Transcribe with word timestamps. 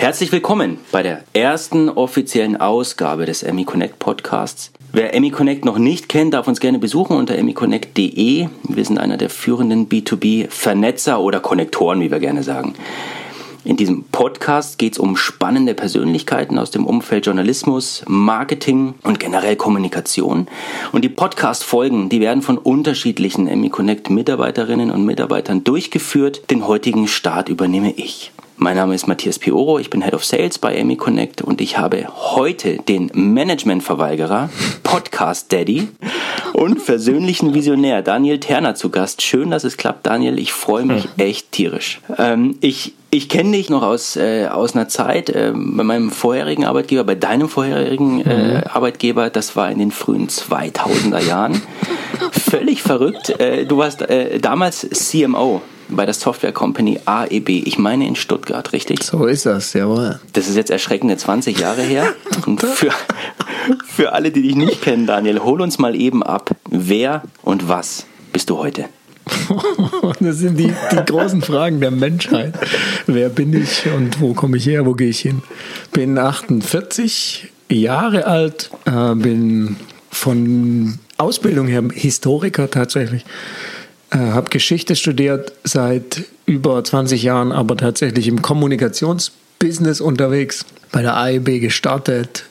Herzlich 0.00 0.32
willkommen 0.32 0.78
bei 0.92 1.02
der 1.02 1.24
ersten 1.34 1.90
offiziellen 1.90 2.56
Ausgabe 2.56 3.26
des 3.26 3.42
Emmy 3.42 3.64
Connect 3.64 3.98
Podcasts. 3.98 4.72
Wer 4.92 5.12
Emmy 5.12 5.30
Connect 5.30 5.66
noch 5.66 5.76
nicht 5.76 6.08
kennt, 6.08 6.32
darf 6.32 6.48
uns 6.48 6.58
gerne 6.58 6.78
besuchen 6.78 7.18
unter 7.18 7.36
emmyconnect.de. 7.36 8.48
Wir 8.62 8.84
sind 8.86 8.96
einer 8.96 9.18
der 9.18 9.28
führenden 9.28 9.90
B2B-Vernetzer 9.90 11.20
oder 11.20 11.40
Konnektoren, 11.40 12.00
wie 12.00 12.10
wir 12.10 12.18
gerne 12.18 12.42
sagen. 12.42 12.72
In 13.62 13.76
diesem 13.76 14.04
Podcast 14.04 14.78
geht 14.78 14.94
es 14.94 14.98
um 14.98 15.18
spannende 15.18 15.74
Persönlichkeiten 15.74 16.58
aus 16.58 16.70
dem 16.70 16.86
Umfeld 16.86 17.26
Journalismus, 17.26 18.02
Marketing 18.08 18.94
und 19.02 19.20
generell 19.20 19.56
Kommunikation. 19.56 20.48
Und 20.92 21.04
die 21.04 21.10
Podcast-Folgen, 21.10 22.08
die 22.08 22.22
werden 22.22 22.40
von 22.40 22.56
unterschiedlichen 22.56 23.48
Emmy 23.48 23.68
Connect 23.68 24.08
Mitarbeiterinnen 24.08 24.90
und 24.90 25.04
Mitarbeitern 25.04 25.62
durchgeführt. 25.62 26.50
Den 26.50 26.66
heutigen 26.66 27.06
Start 27.06 27.50
übernehme 27.50 27.92
ich. 27.92 28.32
Mein 28.62 28.76
Name 28.76 28.94
ist 28.94 29.08
Matthias 29.08 29.38
Pioro, 29.38 29.78
ich 29.78 29.88
bin 29.88 30.02
Head 30.02 30.12
of 30.12 30.22
Sales 30.22 30.58
bei 30.58 30.78
Amy 30.78 30.96
Connect 30.96 31.40
und 31.40 31.62
ich 31.62 31.78
habe 31.78 32.06
heute 32.14 32.76
den 32.76 33.10
Managementverweigerer, 33.14 34.50
Podcast 34.82 35.50
Daddy 35.50 35.88
und 36.52 36.78
versöhnlichen 36.78 37.54
Visionär 37.54 38.02
Daniel 38.02 38.38
Terner 38.38 38.74
zu 38.74 38.90
Gast. 38.90 39.22
Schön, 39.22 39.50
dass 39.50 39.64
es 39.64 39.78
klappt, 39.78 40.06
Daniel. 40.06 40.38
Ich 40.38 40.52
freue 40.52 40.84
mich 40.84 41.08
echt 41.16 41.52
tierisch. 41.52 42.02
Ähm, 42.18 42.58
ich 42.60 42.92
ich 43.08 43.30
kenne 43.30 43.52
dich 43.52 43.70
noch 43.70 43.82
aus, 43.82 44.16
äh, 44.16 44.48
aus 44.48 44.76
einer 44.76 44.88
Zeit 44.88 45.30
äh, 45.30 45.52
bei 45.54 45.82
meinem 45.82 46.10
vorherigen 46.10 46.66
Arbeitgeber, 46.66 47.04
bei 47.04 47.14
deinem 47.14 47.48
vorherigen 47.48 48.20
äh, 48.26 48.58
mhm. 48.58 48.62
Arbeitgeber, 48.70 49.30
das 49.30 49.56
war 49.56 49.70
in 49.70 49.78
den 49.78 49.90
frühen 49.90 50.28
2000er 50.28 51.26
Jahren. 51.26 51.62
Völlig 52.32 52.82
verrückt. 52.82 53.40
Äh, 53.40 53.64
du 53.64 53.78
warst 53.78 54.02
äh, 54.02 54.38
damals 54.38 54.86
CMO 54.90 55.62
bei 55.90 56.04
der 56.04 56.14
Software 56.14 56.52
Company 56.52 57.00
AEB, 57.04 57.48
ich 57.48 57.78
meine 57.78 58.06
in 58.06 58.16
Stuttgart, 58.16 58.72
richtig? 58.72 59.02
So 59.02 59.26
ist 59.26 59.46
das, 59.46 59.72
jawohl. 59.72 60.20
Das 60.32 60.48
ist 60.48 60.56
jetzt 60.56 60.70
erschreckende 60.70 61.16
20 61.16 61.58
Jahre 61.58 61.82
her. 61.82 62.14
Und 62.46 62.62
für, 62.62 62.90
für 63.86 64.12
alle, 64.12 64.30
die 64.30 64.42
dich 64.42 64.56
nicht 64.56 64.82
kennen, 64.82 65.06
Daniel, 65.06 65.40
hol 65.40 65.60
uns 65.60 65.78
mal 65.78 65.94
eben 65.94 66.22
ab. 66.22 66.50
Wer 66.68 67.22
und 67.42 67.68
was 67.68 68.06
bist 68.32 68.50
du 68.50 68.58
heute? 68.58 68.86
Das 70.20 70.38
sind 70.38 70.58
die, 70.58 70.72
die 70.92 71.04
großen 71.06 71.42
Fragen 71.42 71.80
der 71.80 71.90
Menschheit. 71.90 72.54
Wer 73.06 73.28
bin 73.28 73.52
ich 73.52 73.86
und 73.86 74.20
wo 74.20 74.34
komme 74.34 74.56
ich 74.56 74.66
her, 74.66 74.86
wo 74.86 74.92
gehe 74.92 75.08
ich 75.08 75.20
hin? 75.20 75.42
Bin 75.92 76.18
48 76.18 77.50
Jahre 77.70 78.26
alt, 78.26 78.70
äh, 78.84 79.14
bin 79.14 79.76
von 80.10 80.98
Ausbildung 81.16 81.68
her 81.68 81.84
Historiker 81.92 82.70
tatsächlich. 82.70 83.24
Äh, 84.10 84.18
habe 84.18 84.50
Geschichte 84.50 84.96
studiert 84.96 85.52
seit 85.64 86.24
über 86.46 86.82
20 86.82 87.22
Jahren, 87.22 87.52
aber 87.52 87.76
tatsächlich 87.76 88.26
im 88.26 88.42
Kommunikationsbusiness 88.42 90.00
unterwegs. 90.00 90.64
Bei 90.90 91.02
der 91.02 91.16
AEB 91.16 91.60
gestartet, 91.60 92.44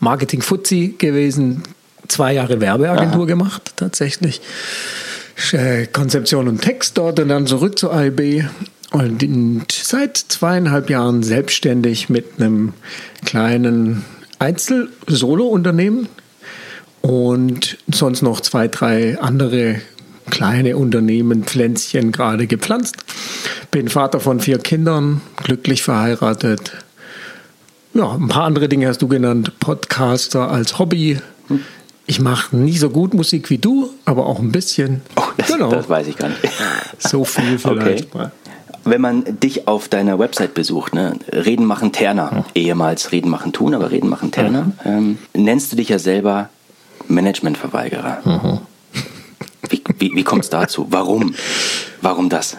Marketing 0.00 0.42
Fuzzi 0.42 0.94
gewesen, 0.98 1.62
zwei 2.08 2.34
Jahre 2.34 2.60
Werbeagentur 2.60 3.22
Aha. 3.22 3.26
gemacht 3.26 3.72
tatsächlich. 3.76 4.40
Äh, 5.52 5.86
Konzeption 5.86 6.48
und 6.48 6.60
Text 6.60 6.98
dort 6.98 7.18
und 7.18 7.28
dann 7.28 7.46
zurück 7.46 7.78
zur 7.78 7.94
AEB. 7.94 8.44
Und 8.92 9.72
seit 9.72 10.16
zweieinhalb 10.16 10.90
Jahren 10.90 11.22
selbstständig 11.22 12.08
mit 12.08 12.38
einem 12.38 12.72
kleinen 13.24 14.04
Einzel-Solo-Unternehmen 14.38 16.08
und 17.02 17.78
sonst 17.92 18.22
noch 18.22 18.40
zwei, 18.40 18.68
drei 18.68 19.18
andere 19.18 19.80
kleine 20.30 20.76
Unternehmen, 20.76 21.44
Pflänzchen 21.44 22.12
gerade 22.12 22.46
gepflanzt. 22.46 22.96
Bin 23.70 23.88
Vater 23.88 24.20
von 24.20 24.40
vier 24.40 24.58
Kindern, 24.58 25.20
glücklich 25.42 25.82
verheiratet. 25.82 26.72
Ja, 27.94 28.12
ein 28.12 28.28
paar 28.28 28.44
andere 28.44 28.68
Dinge 28.68 28.88
hast 28.88 29.02
du 29.02 29.08
genannt. 29.08 29.58
Podcaster 29.58 30.50
als 30.50 30.78
Hobby. 30.78 31.18
Ich 32.06 32.20
mache 32.20 32.56
nie 32.56 32.76
so 32.76 32.90
gut 32.90 33.14
Musik 33.14 33.50
wie 33.50 33.58
du, 33.58 33.90
aber 34.04 34.26
auch 34.26 34.38
ein 34.38 34.52
bisschen. 34.52 35.00
Oh, 35.16 35.22
das, 35.36 35.48
genau. 35.48 35.70
das 35.70 35.88
weiß 35.88 36.06
ich 36.06 36.16
gar 36.16 36.28
nicht. 36.28 36.40
So 36.98 37.24
viel 37.24 37.58
vielleicht 37.58 38.06
okay. 38.06 38.18
mal 38.18 38.32
wenn 38.86 39.00
man 39.00 39.24
dich 39.40 39.68
auf 39.68 39.88
deiner 39.88 40.18
Website 40.18 40.54
besucht, 40.54 40.94
ne, 40.94 41.16
Reden 41.32 41.64
machen 41.66 41.92
Terner, 41.92 42.30
ja. 42.32 42.44
ehemals 42.54 43.12
Reden 43.12 43.28
machen 43.28 43.52
tun, 43.52 43.74
aber 43.74 43.90
Reden 43.90 44.08
machen 44.08 44.30
Terner, 44.30 44.72
ja. 44.84 44.92
ähm, 44.92 45.18
nennst 45.34 45.72
du 45.72 45.76
dich 45.76 45.88
ja 45.88 45.98
selber 45.98 46.48
Managementverweigerer. 47.08 48.18
Mhm. 48.24 48.58
Wie, 49.70 49.82
wie, 49.98 50.12
wie 50.14 50.24
kommt 50.24 50.44
es 50.44 50.50
dazu? 50.50 50.86
Warum? 50.90 51.34
Warum 52.00 52.28
das? 52.28 52.56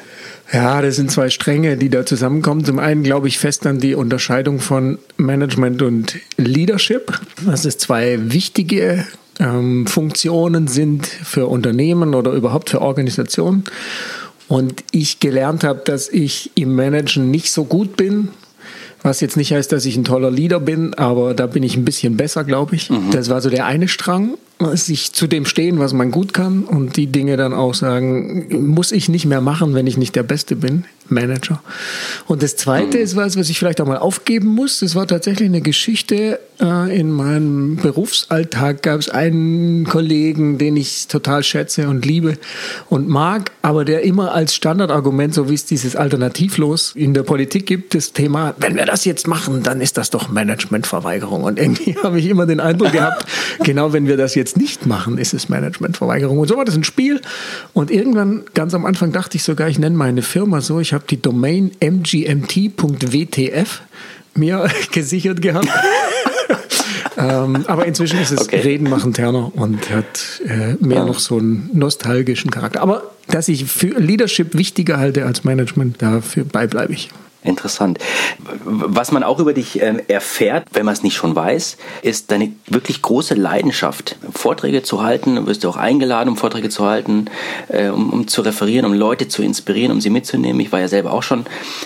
Ja, 0.51 0.81
das 0.81 0.95
sind 0.95 1.11
zwei 1.11 1.29
Stränge, 1.29 1.75
die 1.75 1.89
da 1.89 2.05
zusammenkommen. 2.05 2.63
Zum 2.63 2.79
einen 2.79 3.03
glaube 3.03 3.27
ich 3.27 3.37
fest 3.37 3.67
an 3.67 3.79
die 3.79 3.95
Unterscheidung 3.95 4.59
von 4.59 4.97
Management 5.17 5.81
und 5.81 6.15
Leadership. 6.37 7.19
Das 7.45 7.65
ist 7.65 7.81
zwei 7.81 8.31
wichtige 8.31 9.05
ähm, 9.39 9.87
Funktionen 9.87 10.67
sind 10.67 11.05
für 11.05 11.47
Unternehmen 11.47 12.15
oder 12.15 12.31
überhaupt 12.31 12.69
für 12.69 12.81
Organisationen. 12.81 13.65
Und 14.47 14.83
ich 14.91 15.19
gelernt 15.19 15.65
habe, 15.65 15.81
dass 15.83 16.07
ich 16.07 16.51
im 16.55 16.75
Managen 16.75 17.29
nicht 17.29 17.51
so 17.51 17.65
gut 17.65 17.97
bin, 17.97 18.29
was 19.03 19.19
jetzt 19.19 19.35
nicht 19.35 19.51
heißt, 19.51 19.71
dass 19.71 19.85
ich 19.85 19.97
ein 19.97 20.05
toller 20.05 20.31
Leader 20.31 20.61
bin, 20.61 20.93
aber 20.93 21.33
da 21.33 21.47
bin 21.47 21.63
ich 21.63 21.75
ein 21.75 21.85
bisschen 21.85 22.15
besser, 22.15 22.45
glaube 22.45 22.75
ich. 22.75 22.89
Mhm. 22.89 23.11
Das 23.11 23.29
war 23.29 23.41
so 23.41 23.49
der 23.49 23.65
eine 23.65 23.89
Strang 23.89 24.37
sich 24.73 25.13
zu 25.13 25.27
dem 25.27 25.45
stehen, 25.45 25.79
was 25.79 25.93
man 25.93 26.11
gut 26.11 26.33
kann 26.33 26.63
und 26.63 26.97
die 26.97 27.07
Dinge 27.07 27.37
dann 27.37 27.53
auch 27.53 27.73
sagen, 27.73 28.47
muss 28.67 28.91
ich 28.91 29.09
nicht 29.09 29.25
mehr 29.25 29.41
machen, 29.41 29.75
wenn 29.75 29.87
ich 29.87 29.97
nicht 29.97 30.15
der 30.15 30.23
Beste 30.23 30.55
bin, 30.55 30.85
Manager. 31.09 31.61
Und 32.27 32.43
das 32.43 32.55
Zweite 32.55 32.97
mhm. 32.97 33.03
ist 33.03 33.15
was, 33.15 33.37
was 33.37 33.49
ich 33.49 33.59
vielleicht 33.59 33.81
auch 33.81 33.87
mal 33.87 33.97
aufgeben 33.97 34.47
muss. 34.47 34.79
Das 34.79 34.95
war 34.95 35.07
tatsächlich 35.07 35.47
eine 35.47 35.61
Geschichte 35.61 36.39
äh, 36.59 36.97
in 36.99 37.11
meinem 37.11 37.77
Berufsalltag. 37.77 38.81
Gab 38.81 38.99
es 38.99 39.09
einen 39.09 39.85
Kollegen, 39.85 40.57
den 40.57 40.77
ich 40.77 41.07
total 41.07 41.43
schätze 41.43 41.87
und 41.87 42.05
liebe 42.05 42.37
und 42.89 43.07
mag, 43.07 43.51
aber 43.61 43.85
der 43.85 44.03
immer 44.03 44.33
als 44.33 44.55
Standardargument, 44.55 45.33
so 45.33 45.49
wie 45.49 45.53
es 45.53 45.65
dieses 45.65 45.95
Alternativlos 45.95 46.93
in 46.95 47.13
der 47.13 47.23
Politik 47.23 47.65
gibt, 47.65 47.95
das 47.95 48.13
Thema, 48.13 48.55
wenn 48.57 48.75
wir 48.75 48.85
das 48.85 49.05
jetzt 49.05 49.27
machen, 49.27 49.63
dann 49.63 49.81
ist 49.81 49.97
das 49.97 50.09
doch 50.09 50.29
Managementverweigerung. 50.29 51.43
Und 51.43 51.59
irgendwie 51.59 51.95
habe 52.03 52.19
ich 52.19 52.27
immer 52.27 52.45
den 52.45 52.59
Eindruck 52.59 52.91
gehabt, 52.91 53.25
genau 53.63 53.93
wenn 53.93 54.07
wir 54.07 54.17
das 54.17 54.35
jetzt 54.35 54.46
jetzt 54.47 54.57
nicht 54.57 54.85
machen, 54.85 55.17
ist 55.17 55.33
es 55.33 55.49
Managementverweigerung. 55.49 56.39
Und 56.39 56.47
so 56.47 56.55
war 56.55 56.65
das 56.65 56.75
ein 56.75 56.85
Spiel. 56.85 57.21
Und 57.73 57.91
irgendwann, 57.91 58.43
ganz 58.53 58.73
am 58.73 58.85
Anfang, 58.85 59.11
dachte 59.11 59.35
ich 59.37 59.43
sogar, 59.43 59.67
ich 59.67 59.77
nenne 59.77 59.97
meine 59.97 60.21
Firma 60.21 60.61
so. 60.61 60.79
Ich 60.79 60.93
habe 60.93 61.03
die 61.09 61.21
Domain 61.21 61.71
mgmt.wtf 61.79 63.81
mir 64.35 64.69
gesichert 64.91 65.41
gehabt. 65.41 65.67
ähm, 67.17 67.65
aber 67.67 67.85
inzwischen 67.85 68.19
ist 68.19 68.31
es 68.31 68.41
okay. 68.41 68.61
Reden 68.61 68.89
machen 68.89 69.13
Terner 69.13 69.51
und 69.55 69.89
hat 69.89 70.41
äh, 70.45 70.75
mehr 70.79 70.99
ja. 70.99 71.05
noch 71.05 71.19
so 71.19 71.37
einen 71.37 71.69
nostalgischen 71.73 72.49
Charakter. 72.49 72.81
Aber 72.81 73.11
dass 73.27 73.49
ich 73.49 73.65
für 73.65 73.99
Leadership 73.99 74.57
wichtiger 74.57 74.97
halte 74.97 75.25
als 75.25 75.43
Management, 75.43 76.01
dafür 76.01 76.45
bleibe 76.45 76.93
ich. 76.93 77.09
Interessant. 77.47 77.97
Was 78.65 79.13
man 79.13 79.23
auch 79.23 79.39
über 79.39 79.53
dich 79.53 79.81
äh, 79.81 80.03
erfährt, 80.09 80.67
wenn 80.73 80.85
man 80.85 80.93
es 80.93 81.01
nicht 81.01 81.15
schon 81.15 81.33
weiß, 81.33 81.77
ist 82.01 82.29
deine 82.29 82.51
wirklich 82.67 83.01
große 83.01 83.35
Leidenschaft, 83.35 84.17
Vorträge 84.33 84.83
zu 84.83 85.01
halten. 85.01 85.37
Du 85.37 85.47
wirst 85.47 85.65
auch 85.65 85.77
eingeladen, 85.77 86.27
um 86.27 86.35
Vorträge 86.35 86.67
zu 86.67 86.85
halten, 86.85 87.27
äh, 87.69 87.87
um, 87.87 88.09
um, 88.11 88.27
zu 88.27 88.41
referieren, 88.41 88.85
um 88.85 88.93
Leute 88.93 89.29
zu 89.29 89.43
inspirieren, 89.43 89.93
um 89.93 90.01
sie 90.01 90.09
mitzunehmen. 90.09 90.59
Ich 90.59 90.73
war 90.73 90.81
ja 90.81 90.89
selber 90.89 91.13
auch 91.13 91.23
schon 91.23 91.45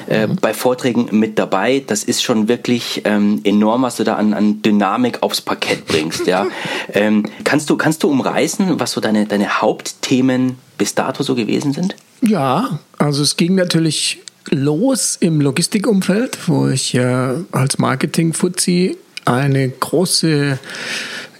äh, 0.10 0.26
mhm. 0.26 0.38
bei 0.38 0.56
Vorträgen 0.56 1.10
mit 1.12 1.38
dabei. 1.38 1.84
Das 1.86 2.04
ist 2.04 2.24
schon 2.24 2.48
wirklich 2.48 3.04
ähm, 3.06 3.42
enorm, 3.44 3.84
was 3.84 3.98
du 3.98 4.04
da 4.04 4.16
an, 4.16 4.34
an 4.34 4.64
Dynamik 4.64 5.22
aufs 5.22 5.42
Parkett 5.42 5.86
bringst. 5.86 6.26
ja. 6.26 6.48
ähm, 6.94 7.26
kannst, 7.44 7.70
du, 7.70 7.78
kannst 7.78 8.02
du 8.02 8.10
umreißen, 8.10 8.80
was 8.80 8.94
so 8.94 9.02
deine, 9.02 9.28
deine 9.28 9.62
Hauptthemen 9.62 10.58
bis 10.80 10.96
dato 10.96 11.22
so 11.22 11.36
gewesen 11.36 11.72
sind? 11.72 11.96
Ja, 12.22 12.80
also 12.98 13.22
es 13.22 13.38
ging 13.38 13.54
natürlich 13.54 14.20
los 14.50 15.18
im 15.20 15.42
Logistikumfeld, 15.42 16.38
wo 16.48 16.68
ich 16.68 16.94
ja 16.94 17.36
als 17.52 17.78
Marketing-Fuzzi 17.78 18.98
eine 19.26 19.70
große 19.70 20.58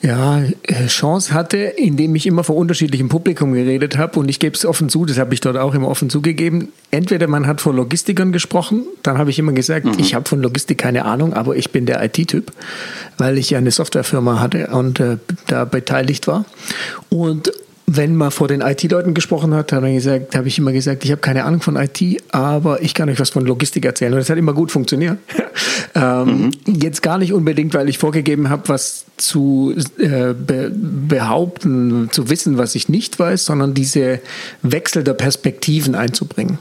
ja, 0.02 0.42
Chance 0.88 1.34
hatte, 1.34 1.58
indem 1.58 2.16
ich 2.16 2.26
immer 2.26 2.44
vor 2.44 2.56
unterschiedlichem 2.56 3.08
Publikum 3.08 3.54
geredet 3.54 3.98
habe. 3.98 4.20
Und 4.20 4.30
ich 4.30 4.40
gebe 4.40 4.56
es 4.56 4.66
offen 4.66 4.90
zu, 4.90 5.06
das 5.06 5.20
habe 5.20 5.34
ich 5.34 5.42
dort 5.42 5.58
auch 5.58 5.76
immer 5.76 5.90
offen 5.90 6.10
zugegeben. 6.10 6.70
Entweder 6.90 7.28
man 7.28 7.46
hat 7.46 7.62
vor 7.62 7.74
Logistikern 7.74 8.32
gesprochen, 8.32 8.86
dann 9.04 9.20
habe 9.20 9.30
ich 9.30 9.38
immer 9.38 9.52
gesagt, 9.52 9.86
mhm. 9.86 9.94
ich 9.98 10.16
habe 10.16 10.28
von 10.28 10.42
Logistik 10.42 10.80
keine 10.80 11.06
Ahnung, 11.06 11.34
aber 11.34 11.56
ich 11.56 11.72
bin 11.72 11.86
der 11.86 12.04
IT-Typ, 12.04 12.52
weil 13.18 13.38
ich 13.38 13.52
ja 13.52 13.60
eine 13.60 13.72
Softwarefirma 13.72 14.40
hatte 14.40 14.68
und 14.68 15.00
äh, 15.00 15.18
da 15.46 15.66
beteiligt 15.66 16.26
war. 16.26 16.46
Und 17.10 17.52
wenn 17.94 18.16
man 18.16 18.32
vor 18.32 18.48
den 18.48 18.62
IT-Leuten 18.62 19.14
gesprochen 19.14 19.54
hat, 19.54 19.74
habe 19.74 19.92
gesagt, 19.92 20.36
habe 20.36 20.48
ich 20.48 20.58
immer 20.58 20.72
gesagt, 20.72 21.04
ich 21.04 21.12
habe 21.12 21.20
keine 21.20 21.44
Ahnung 21.44 21.62
von 21.62 21.76
IT, 21.76 22.02
aber 22.32 22.82
ich 22.82 22.94
kann 22.94 23.10
euch 23.10 23.20
was 23.20 23.32
von 23.32 23.46
Logistik 23.46 23.86
erzählen. 23.86 24.14
Und 24.14 24.20
das 24.20 24.30
hat 24.30 24.38
immer 24.38 24.54
gut 24.54 24.72
funktioniert. 24.72 25.18
ähm, 25.96 26.52
mhm. 26.66 26.74
Jetzt 26.74 27.02
gar 27.02 27.18
nicht 27.18 27.34
unbedingt, 27.34 27.74
weil 27.74 27.90
ich 27.90 27.98
vorgegeben 27.98 28.50
habe, 28.50 28.70
was 28.70 29.06
zu 29.18 29.76
äh, 29.98 30.34
be 30.34 30.72
behaupten, 30.72 32.10
zu 32.12 32.30
wissen, 32.30 32.58
was 32.58 32.76
ich 32.76 32.88
nicht 32.88 33.20
weiß, 33.20 33.46
sondern 33.46 33.74
diese 33.74 34.20
Wechsel 34.62 35.04
der 35.04 35.14
Perspektiven 35.14 35.94
einzubringen. 35.94 36.60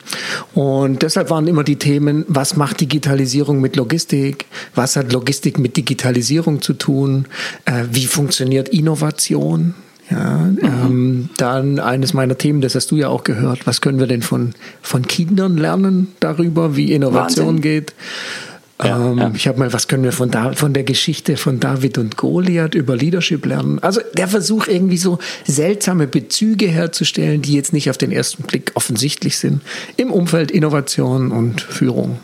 Und 0.55 1.03
deshalb 1.03 1.31
waren 1.31 1.47
immer 1.47 1.63
die 1.63 1.77
Themen, 1.77 2.25
was 2.27 2.57
macht 2.57 2.81
Digitalisierung 2.81 3.61
mit 3.61 3.77
Logistik? 3.77 4.47
Was 4.75 4.97
hat 4.97 5.13
Logistik 5.13 5.59
mit 5.59 5.77
Digitalisierung 5.77 6.61
zu 6.61 6.73
tun? 6.73 7.27
Äh, 7.67 7.85
wie 7.93 8.07
funktioniert 8.07 8.69
Innovation? 8.71 9.75
Ja, 10.11 10.39
mhm. 10.39 10.59
ähm, 10.63 11.29
dann 11.37 11.79
eines 11.79 12.15
meiner 12.15 12.37
Themen, 12.37 12.61
das 12.61 12.75
hast 12.75 12.91
du 12.91 12.97
ja 12.97 13.09
auch 13.09 13.25
gehört. 13.25 13.67
Was 13.67 13.81
können 13.81 14.01
wir 14.01 14.07
denn 14.07 14.23
von, 14.23 14.55
von 14.83 15.07
Kindern 15.07 15.57
lernen 15.57 16.09
darüber, 16.21 16.77
wie 16.77 16.93
Innovation 16.93 17.47
Wahnsinn. 17.47 17.63
geht? 17.63 17.95
Ja, 18.83 19.11
ähm, 19.11 19.19
ja. 19.19 19.33
Ich 19.35 19.47
habe 19.47 19.59
mal, 19.59 19.73
was 19.73 19.89
können 19.89 20.05
wir 20.05 20.13
von, 20.13 20.31
da, 20.31 20.53
von 20.53 20.73
der 20.73 20.85
Geschichte 20.85 21.37
von 21.37 21.61
David 21.61 21.99
und 21.99 22.17
Goliath 22.17 22.75
über 22.75 22.97
Leadership 22.97 23.45
lernen? 23.47 23.79
Also 23.81 24.01
der 24.15 24.29
Versuch, 24.29 24.67
irgendwie 24.67 24.97
so 24.97 25.19
seltsame 25.47 26.07
Bezüge 26.07 26.67
herzustellen, 26.67 27.43
die 27.43 27.55
jetzt 27.55 27.73
nicht 27.73 27.91
auf 27.91 27.99
den 27.99 28.11
ersten 28.11 28.43
Blick 28.45 28.73
offensichtlich 28.75 29.39
sind, 29.39 29.63
im 29.97 30.11
Umfeld 30.11 30.51
Innovation 30.51 31.31
und 31.31 31.61
Führung. 31.61 32.19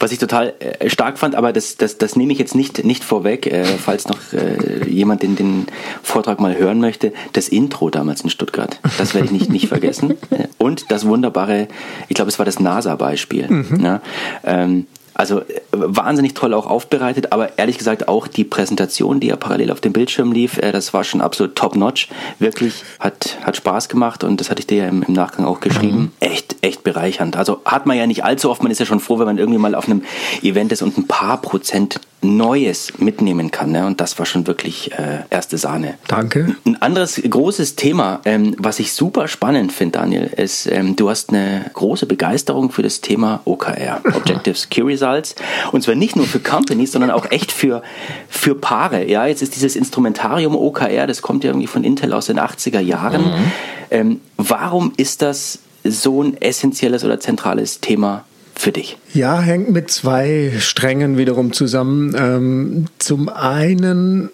Was 0.00 0.12
ich 0.12 0.18
total 0.18 0.54
äh, 0.58 0.88
stark 0.90 1.18
fand, 1.18 1.34
aber 1.34 1.52
das, 1.52 1.76
das, 1.76 1.98
das 1.98 2.16
nehme 2.16 2.32
ich 2.32 2.38
jetzt 2.38 2.54
nicht, 2.54 2.84
nicht 2.84 3.04
vorweg, 3.04 3.46
äh, 3.46 3.64
falls 3.64 4.08
noch 4.08 4.18
äh, 4.32 4.88
jemand 4.88 5.22
den, 5.22 5.36
den 5.36 5.66
Vortrag 6.02 6.40
mal 6.40 6.56
hören 6.56 6.80
möchte, 6.80 7.12
das 7.32 7.48
Intro 7.48 7.90
damals 7.90 8.22
in 8.22 8.30
Stuttgart. 8.30 8.80
Das 8.98 9.14
werde 9.14 9.26
ich 9.26 9.32
nicht, 9.32 9.50
nicht 9.50 9.68
vergessen. 9.68 10.14
Und 10.58 10.90
das 10.90 11.06
wunderbare, 11.06 11.68
ich 12.08 12.14
glaube, 12.14 12.30
es 12.30 12.38
war 12.38 12.46
das 12.46 12.60
NASA-Beispiel. 12.60 13.48
Mhm. 13.48 13.80
Ja, 13.80 14.00
ähm, 14.44 14.86
also 15.18 15.40
äh, 15.40 15.44
wahnsinnig 15.72 16.34
toll 16.34 16.54
auch 16.54 16.66
aufbereitet, 16.66 17.32
aber 17.32 17.58
ehrlich 17.58 17.76
gesagt 17.76 18.08
auch 18.08 18.28
die 18.28 18.44
Präsentation, 18.44 19.18
die 19.18 19.26
ja 19.26 19.36
parallel 19.36 19.72
auf 19.72 19.80
dem 19.80 19.92
Bildschirm 19.92 20.30
lief, 20.30 20.58
äh, 20.58 20.70
das 20.70 20.94
war 20.94 21.02
schon 21.02 21.20
absolut 21.20 21.56
top-notch. 21.56 22.08
Wirklich 22.38 22.84
hat, 23.00 23.36
hat 23.42 23.56
Spaß 23.56 23.88
gemacht 23.88 24.22
und 24.22 24.40
das 24.40 24.48
hatte 24.48 24.60
ich 24.60 24.68
dir 24.68 24.78
ja 24.78 24.88
im, 24.88 25.02
im 25.02 25.12
Nachgang 25.12 25.44
auch 25.44 25.58
geschrieben. 25.58 25.98
Mhm. 25.98 26.10
Echt, 26.20 26.56
echt 26.62 26.84
bereichernd. 26.84 27.36
Also 27.36 27.60
hat 27.64 27.84
man 27.84 27.96
ja 27.96 28.06
nicht 28.06 28.24
allzu 28.24 28.48
oft, 28.48 28.62
man 28.62 28.70
ist 28.70 28.78
ja 28.78 28.86
schon 28.86 29.00
froh, 29.00 29.18
wenn 29.18 29.26
man 29.26 29.38
irgendwie 29.38 29.58
mal 29.58 29.74
auf 29.74 29.86
einem 29.86 30.04
Event 30.42 30.70
ist 30.70 30.82
und 30.82 30.96
ein 30.96 31.08
paar 31.08 31.42
Prozent 31.42 32.00
Neues 32.20 32.98
mitnehmen 32.98 33.50
kann. 33.50 33.70
Ne? 33.72 33.86
Und 33.86 34.00
das 34.00 34.18
war 34.18 34.26
schon 34.26 34.46
wirklich 34.46 34.92
äh, 34.92 35.20
erste 35.30 35.56
Sahne. 35.56 35.94
Danke. 36.08 36.56
Ein 36.64 36.80
anderes 36.82 37.20
großes 37.22 37.76
Thema, 37.76 38.20
ähm, 38.24 38.56
was 38.58 38.80
ich 38.80 38.92
super 38.92 39.28
spannend 39.28 39.72
finde, 39.72 39.98
Daniel, 39.98 40.24
ist, 40.24 40.66
ähm, 40.66 40.96
du 40.96 41.08
hast 41.08 41.30
eine 41.30 41.70
große 41.74 42.06
Begeisterung 42.06 42.72
für 42.72 42.82
das 42.82 43.00
Thema 43.00 43.40
OKR, 43.44 44.00
Objectives 44.14 44.68
Key 44.68 44.82
Results. 44.82 45.36
Und 45.70 45.82
zwar 45.82 45.94
nicht 45.94 46.16
nur 46.16 46.26
für 46.26 46.40
Companies, 46.40 46.92
sondern 46.92 47.12
auch 47.12 47.30
echt 47.30 47.52
für, 47.52 47.82
für 48.28 48.56
Paare. 48.56 49.06
Ja, 49.08 49.26
jetzt 49.26 49.42
ist 49.42 49.54
dieses 49.54 49.76
Instrumentarium 49.76 50.56
OKR, 50.56 51.06
das 51.06 51.22
kommt 51.22 51.44
ja 51.44 51.50
irgendwie 51.50 51.68
von 51.68 51.84
Intel 51.84 52.12
aus 52.12 52.26
den 52.26 52.40
80er 52.40 52.80
Jahren. 52.80 53.22
Mhm. 53.22 53.52
Ähm, 53.90 54.20
warum 54.36 54.92
ist 54.96 55.22
das 55.22 55.60
so 55.84 56.22
ein 56.22 56.36
essentielles 56.40 57.04
oder 57.04 57.20
zentrales 57.20 57.80
Thema 57.80 58.24
für 58.58 58.72
dich? 58.72 58.98
Ja, 59.14 59.40
hängt 59.40 59.70
mit 59.70 59.90
zwei 59.90 60.52
Strängen 60.58 61.16
wiederum 61.16 61.52
zusammen. 61.52 62.14
Ähm, 62.18 62.84
zum 62.98 63.28
einen 63.28 64.30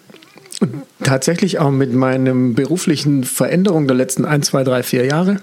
tatsächlich 1.05 1.59
auch 1.59 1.71
mit 1.71 1.93
meinem 1.93 2.55
beruflichen 2.55 3.23
Veränderung 3.23 3.87
der 3.87 3.95
letzten 3.95 4.25
ein, 4.25 4.41
zwei, 4.43 4.63
drei, 4.63 4.83
vier 4.83 5.05
Jahre. 5.05 5.37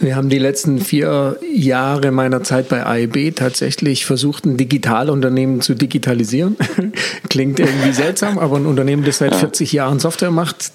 Wir 0.00 0.16
haben 0.16 0.30
die 0.30 0.38
letzten 0.38 0.80
vier 0.80 1.36
Jahre 1.54 2.10
meiner 2.10 2.42
Zeit 2.42 2.68
bei 2.68 2.84
AEB 2.84 3.36
tatsächlich 3.36 4.06
versucht, 4.06 4.46
ein 4.46 4.56
Digitalunternehmen 4.56 5.60
zu 5.60 5.74
digitalisieren. 5.74 6.56
Klingt 7.28 7.60
irgendwie 7.60 7.92
seltsam, 7.92 8.38
aber 8.38 8.56
ein 8.56 8.66
Unternehmen, 8.66 9.04
das 9.04 9.18
seit 9.18 9.34
40 9.34 9.72
Jahren 9.72 10.00
Software 10.00 10.30
macht, 10.30 10.72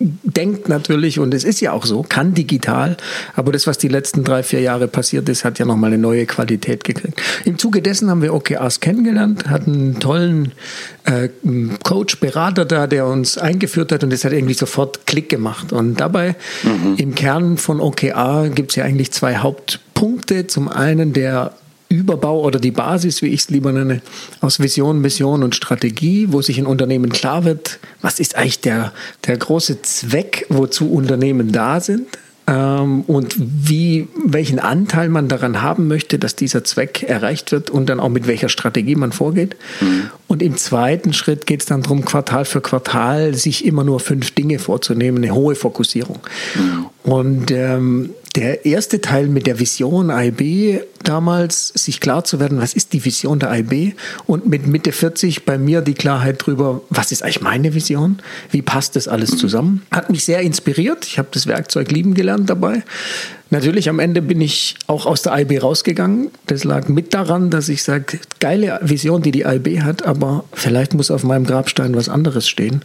denkt 0.00 0.68
natürlich, 0.68 1.18
und 1.18 1.32
es 1.32 1.44
ist 1.44 1.60
ja 1.60 1.72
auch 1.72 1.86
so, 1.86 2.02
kann 2.02 2.34
digital, 2.34 2.96
aber 3.36 3.52
das, 3.52 3.66
was 3.66 3.78
die 3.78 3.88
letzten 3.88 4.24
drei, 4.24 4.42
vier 4.42 4.60
Jahre 4.60 4.88
passiert 4.88 5.28
ist, 5.28 5.44
hat 5.44 5.58
ja 5.58 5.64
nochmal 5.64 5.92
eine 5.92 5.98
neue 5.98 6.26
Qualität 6.26 6.82
gekriegt. 6.82 7.20
Im 7.44 7.58
Zuge 7.58 7.80
dessen 7.80 8.10
haben 8.10 8.22
wir 8.22 8.34
OKRs 8.34 8.80
kennengelernt, 8.80 9.48
hatten 9.48 9.72
einen 9.72 10.00
tollen 10.00 10.52
äh, 11.04 11.28
Coach, 11.84 12.18
Berater 12.18 12.64
da, 12.64 12.86
der 12.86 13.06
uns 13.06 13.38
eingeführt 13.38 13.79
hat 13.88 14.04
und 14.04 14.12
das 14.12 14.24
hat 14.24 14.32
irgendwie 14.32 14.54
sofort 14.54 15.06
Klick 15.06 15.28
gemacht. 15.28 15.72
Und 15.72 16.00
dabei 16.00 16.36
mhm. 16.62 16.94
im 16.96 17.14
Kern 17.14 17.56
von 17.56 17.80
OKR 17.80 18.50
gibt 18.54 18.70
es 18.70 18.76
ja 18.76 18.84
eigentlich 18.84 19.12
zwei 19.12 19.36
Hauptpunkte. 19.36 20.46
Zum 20.46 20.68
einen 20.68 21.12
der 21.12 21.52
Überbau 21.88 22.40
oder 22.42 22.60
die 22.60 22.70
Basis, 22.70 23.20
wie 23.20 23.28
ich 23.28 23.40
es 23.40 23.50
lieber 23.50 23.72
nenne, 23.72 24.00
aus 24.40 24.60
Vision, 24.60 25.00
Mission 25.00 25.42
und 25.42 25.56
Strategie, 25.56 26.28
wo 26.30 26.40
sich 26.40 26.58
ein 26.58 26.66
Unternehmen 26.66 27.10
klar 27.10 27.44
wird, 27.44 27.80
was 28.00 28.20
ist 28.20 28.36
eigentlich 28.36 28.60
der, 28.60 28.92
der 29.26 29.36
große 29.36 29.82
Zweck, 29.82 30.46
wozu 30.48 30.90
Unternehmen 30.92 31.50
da 31.50 31.80
sind 31.80 32.06
ähm, 32.50 33.02
und 33.02 33.36
wie, 33.38 34.08
welchen 34.26 34.58
Anteil 34.58 35.08
man 35.08 35.28
daran 35.28 35.62
haben 35.62 35.86
möchte, 35.86 36.18
dass 36.18 36.34
dieser 36.34 36.64
Zweck 36.64 37.04
erreicht 37.04 37.52
wird 37.52 37.70
und 37.70 37.88
dann 37.88 38.00
auch 38.00 38.08
mit 38.08 38.26
welcher 38.26 38.48
Strategie 38.48 38.96
man 38.96 39.12
vorgeht. 39.12 39.56
Mhm. 39.80 40.10
Und 40.26 40.42
im 40.42 40.56
zweiten 40.56 41.12
Schritt 41.12 41.46
geht 41.46 41.60
es 41.60 41.66
dann 41.66 41.82
darum, 41.82 42.04
Quartal 42.04 42.44
für 42.44 42.60
Quartal 42.60 43.34
sich 43.34 43.64
immer 43.64 43.84
nur 43.84 44.00
fünf 44.00 44.32
Dinge 44.32 44.58
vorzunehmen, 44.58 45.22
eine 45.22 45.32
hohe 45.32 45.54
Fokussierung. 45.54 46.18
Mhm. 46.56 46.86
Und 47.04 47.50
ähm, 47.52 48.10
der 48.36 48.64
erste 48.64 49.00
Teil 49.00 49.26
mit 49.26 49.46
der 49.46 49.58
Vision 49.58 50.10
IB 50.10 50.80
damals, 51.02 51.68
sich 51.68 52.00
klar 52.00 52.24
zu 52.24 52.38
werden, 52.38 52.60
was 52.60 52.74
ist 52.74 52.92
die 52.92 53.04
Vision 53.04 53.38
der 53.38 53.52
IB 53.58 53.94
und 54.26 54.46
mit 54.46 54.66
Mitte 54.66 54.92
40 54.92 55.44
bei 55.44 55.58
mir 55.58 55.80
die 55.80 55.94
Klarheit 55.94 56.42
darüber, 56.42 56.82
was 56.90 57.10
ist 57.10 57.22
eigentlich 57.22 57.40
meine 57.40 57.74
Vision, 57.74 58.20
wie 58.50 58.62
passt 58.62 58.96
das 58.96 59.08
alles 59.08 59.36
zusammen, 59.36 59.82
hat 59.90 60.10
mich 60.10 60.24
sehr 60.24 60.40
inspiriert. 60.40 61.06
Ich 61.06 61.18
habe 61.18 61.28
das 61.32 61.46
Werkzeug 61.46 61.90
lieben 61.90 62.14
gelernt 62.14 62.48
dabei. 62.50 62.82
Natürlich 63.52 63.88
am 63.88 63.98
Ende 63.98 64.22
bin 64.22 64.40
ich 64.40 64.76
auch 64.86 65.06
aus 65.06 65.22
der 65.22 65.36
IB 65.36 65.58
rausgegangen. 65.58 66.30
Das 66.46 66.62
lag 66.62 66.86
mit 66.86 67.14
daran, 67.14 67.50
dass 67.50 67.68
ich 67.68 67.82
sage, 67.82 68.20
geile 68.38 68.78
Vision, 68.80 69.22
die 69.22 69.32
die 69.32 69.42
IB 69.42 69.80
hat, 69.82 70.04
aber 70.04 70.44
vielleicht 70.52 70.94
muss 70.94 71.10
auf 71.10 71.24
meinem 71.24 71.46
Grabstein 71.46 71.96
was 71.96 72.08
anderes 72.08 72.48
stehen, 72.48 72.82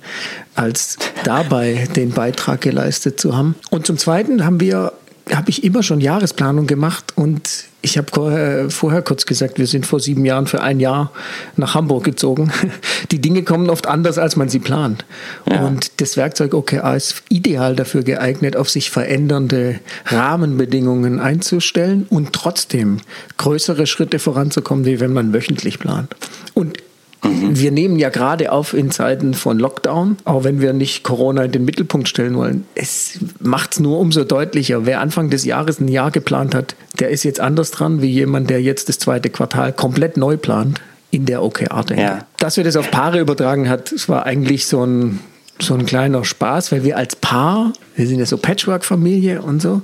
als 0.56 0.98
dabei 1.24 1.88
den 1.96 2.10
Beitrag 2.10 2.62
geleistet 2.62 3.20
zu 3.20 3.38
haben. 3.38 3.54
Und 3.70 3.86
zum 3.86 4.00
Zweiten 4.00 4.44
haben 4.44 4.60
wir 4.60 4.94
habe 5.34 5.50
ich 5.50 5.64
immer 5.64 5.82
schon 5.82 6.02
Jahresplanung 6.02 6.68
gemacht 6.68 7.14
und 7.16 7.66
ich 7.82 7.98
habe 7.98 8.08
vorher, 8.12 8.70
vorher, 8.70 9.02
kurz 9.02 9.26
gesagt, 9.26 9.60
wir 9.60 9.68
sind 9.68 9.86
vor 9.86 10.00
sieben 10.00 10.26
Jahren 10.26 10.48
für 10.48 10.62
ein 10.62 10.80
Jahr 10.80 11.12
nach 11.56 11.76
Hamburg 11.76 12.04
gezogen. 12.04 12.52
Die 13.12 13.22
Dinge 13.22 13.44
kommen 13.44 13.70
oft 13.70 13.88
anders, 13.88 14.18
als 14.18 14.36
man 14.36 14.50
sie 14.50 14.60
plant. 14.60 15.06
Ja. 15.50 15.66
Und 15.66 16.02
das 16.02 16.18
Werkzeug 16.18 16.54
OKR 16.54 16.96
ist 16.96 17.24
ideal 17.30 17.76
dafür 17.76 18.04
geeignet, 18.04 18.56
auf 18.56 18.70
sich 18.70 18.90
verändernde 18.90 19.80
Rahmenbedingungen 20.06 21.20
einzustellen 21.20 22.08
und 22.10 22.34
trotzdem 22.34 23.02
größere 23.38 23.86
Schritte 23.86 24.18
voranzukommen, 24.18 24.86
wie 24.86 25.00
wenn 25.00 25.14
man 25.14 25.34
wöchentlich 25.34 25.80
plant. 25.80 26.16
Und 26.56 26.80
Mhm. 27.30 27.60
Wir 27.60 27.72
nehmen 27.72 28.00
ja 28.00 28.10
gerade 28.10 28.52
auf 28.52 28.74
in 28.74 28.92
Zeiten 28.92 29.34
von 29.34 29.60
Lockdown, 29.60 30.18
auch 30.26 30.44
wenn 30.44 30.62
wir 30.62 30.74
nicht 30.74 31.04
Corona 31.04 31.44
in 31.44 31.52
den 31.52 31.66
Mittelpunkt 31.66 32.08
stellen 32.08 32.36
wollen. 32.36 32.66
Es 32.76 33.20
macht 33.40 33.74
es 33.74 33.80
nur 33.80 34.00
umso 34.00 34.24
deutlicher. 34.24 34.86
Wer 34.86 35.02
Anfang 35.02 35.30
des 35.30 35.46
Jahres 35.46 35.80
ein 35.80 35.88
Jahr 35.88 36.12
geplant 36.12 36.56
hat, 36.56 36.76
der 37.00 37.10
ist 37.10 37.24
jetzt 37.24 37.40
anders 37.40 37.72
dran 37.72 38.02
wie 38.02 38.10
jemand, 38.10 38.50
der 38.50 38.62
jetzt 38.62 38.90
das 38.90 39.00
zweite 39.00 39.30
Quartal 39.30 39.74
komplett 39.74 40.18
neu 40.18 40.38
plant 40.38 40.82
in 41.12 41.26
der 41.26 41.44
OKR-Denke. 41.44 42.02
Ja. 42.02 42.20
Dass 42.38 42.58
wir 42.58 42.64
das 42.64 42.76
auf 42.76 42.92
Paare 42.92 43.20
übertragen 43.20 43.70
hat, 43.70 43.92
es 43.92 44.10
war 44.10 44.26
eigentlich 44.26 44.66
so 44.68 44.86
ein 44.86 45.20
so 45.60 45.74
ein 45.74 45.86
kleiner 45.86 46.26
Spaß, 46.26 46.74
weil 46.74 46.84
wir 46.84 46.98
als 46.98 47.16
Paar, 47.16 47.72
wir 47.96 48.08
sind 48.08 48.20
ja 48.20 48.26
so 48.26 48.38
Patchwork-Familie 48.38 49.42
und 49.42 49.62
so, 49.62 49.82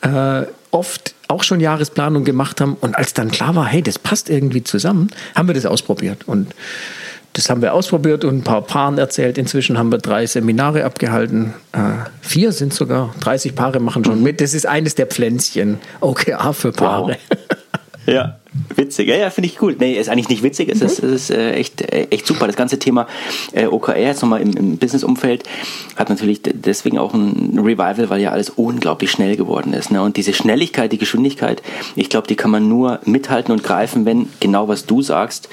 äh, 0.00 0.42
oft 0.72 1.14
auch 1.32 1.42
schon 1.42 1.60
Jahresplanung 1.60 2.24
gemacht 2.24 2.60
haben. 2.60 2.76
Und 2.80 2.94
als 2.94 3.14
dann 3.14 3.30
klar 3.30 3.56
war, 3.56 3.66
hey, 3.66 3.82
das 3.82 3.98
passt 3.98 4.30
irgendwie 4.30 4.62
zusammen, 4.62 5.08
haben 5.34 5.48
wir 5.48 5.54
das 5.54 5.66
ausprobiert. 5.66 6.28
Und 6.28 6.54
das 7.32 7.48
haben 7.48 7.62
wir 7.62 7.72
ausprobiert 7.72 8.24
und 8.24 8.38
ein 8.38 8.44
paar 8.44 8.62
Paaren 8.62 8.98
erzählt. 8.98 9.38
Inzwischen 9.38 9.78
haben 9.78 9.90
wir 9.90 9.98
drei 9.98 10.26
Seminare 10.26 10.84
abgehalten. 10.84 11.54
Äh, 11.72 11.78
vier 12.20 12.52
sind 12.52 12.74
sogar, 12.74 13.14
30 13.20 13.54
Paare 13.54 13.80
machen 13.80 14.04
schon 14.04 14.22
mit. 14.22 14.40
Das 14.40 14.52
ist 14.52 14.66
eines 14.66 14.94
der 14.94 15.06
Pflänzchen. 15.06 15.78
OKR 16.00 16.52
für 16.52 16.72
Paare. 16.72 17.16
Wow. 17.28 17.38
Ja. 18.06 18.38
Witzig, 18.76 19.08
ja, 19.08 19.16
ja 19.16 19.30
finde 19.30 19.48
ich 19.48 19.62
cool. 19.62 19.76
Nee, 19.78 19.94
ist 19.94 20.10
eigentlich 20.10 20.28
nicht 20.28 20.42
witzig, 20.42 20.68
es 20.68 20.80
mhm. 20.80 20.86
ist, 20.86 20.98
es 21.02 21.12
ist 21.12 21.30
äh, 21.30 21.52
echt, 21.52 21.80
äh, 21.80 22.08
echt 22.10 22.26
super. 22.26 22.46
Das 22.46 22.56
ganze 22.56 22.78
Thema 22.78 23.06
äh, 23.52 23.66
OKR 23.66 23.98
jetzt 23.98 24.20
nochmal 24.20 24.42
im, 24.42 24.54
im 24.56 24.76
Business-Umfeld 24.76 25.44
hat 25.96 26.10
natürlich 26.10 26.42
deswegen 26.42 26.98
auch 26.98 27.14
ein 27.14 27.58
Revival, 27.58 28.10
weil 28.10 28.20
ja 28.20 28.30
alles 28.30 28.50
unglaublich 28.50 29.10
schnell 29.10 29.36
geworden 29.36 29.72
ist. 29.72 29.90
Ne? 29.90 30.02
Und 30.02 30.18
diese 30.18 30.34
Schnelligkeit, 30.34 30.92
die 30.92 30.98
Geschwindigkeit, 30.98 31.62
ich 31.96 32.10
glaube, 32.10 32.26
die 32.26 32.36
kann 32.36 32.50
man 32.50 32.68
nur 32.68 33.00
mithalten 33.06 33.52
und 33.52 33.64
greifen, 33.64 34.04
wenn 34.04 34.28
genau 34.40 34.68
was 34.68 34.84
du 34.84 35.00
sagst, 35.00 35.48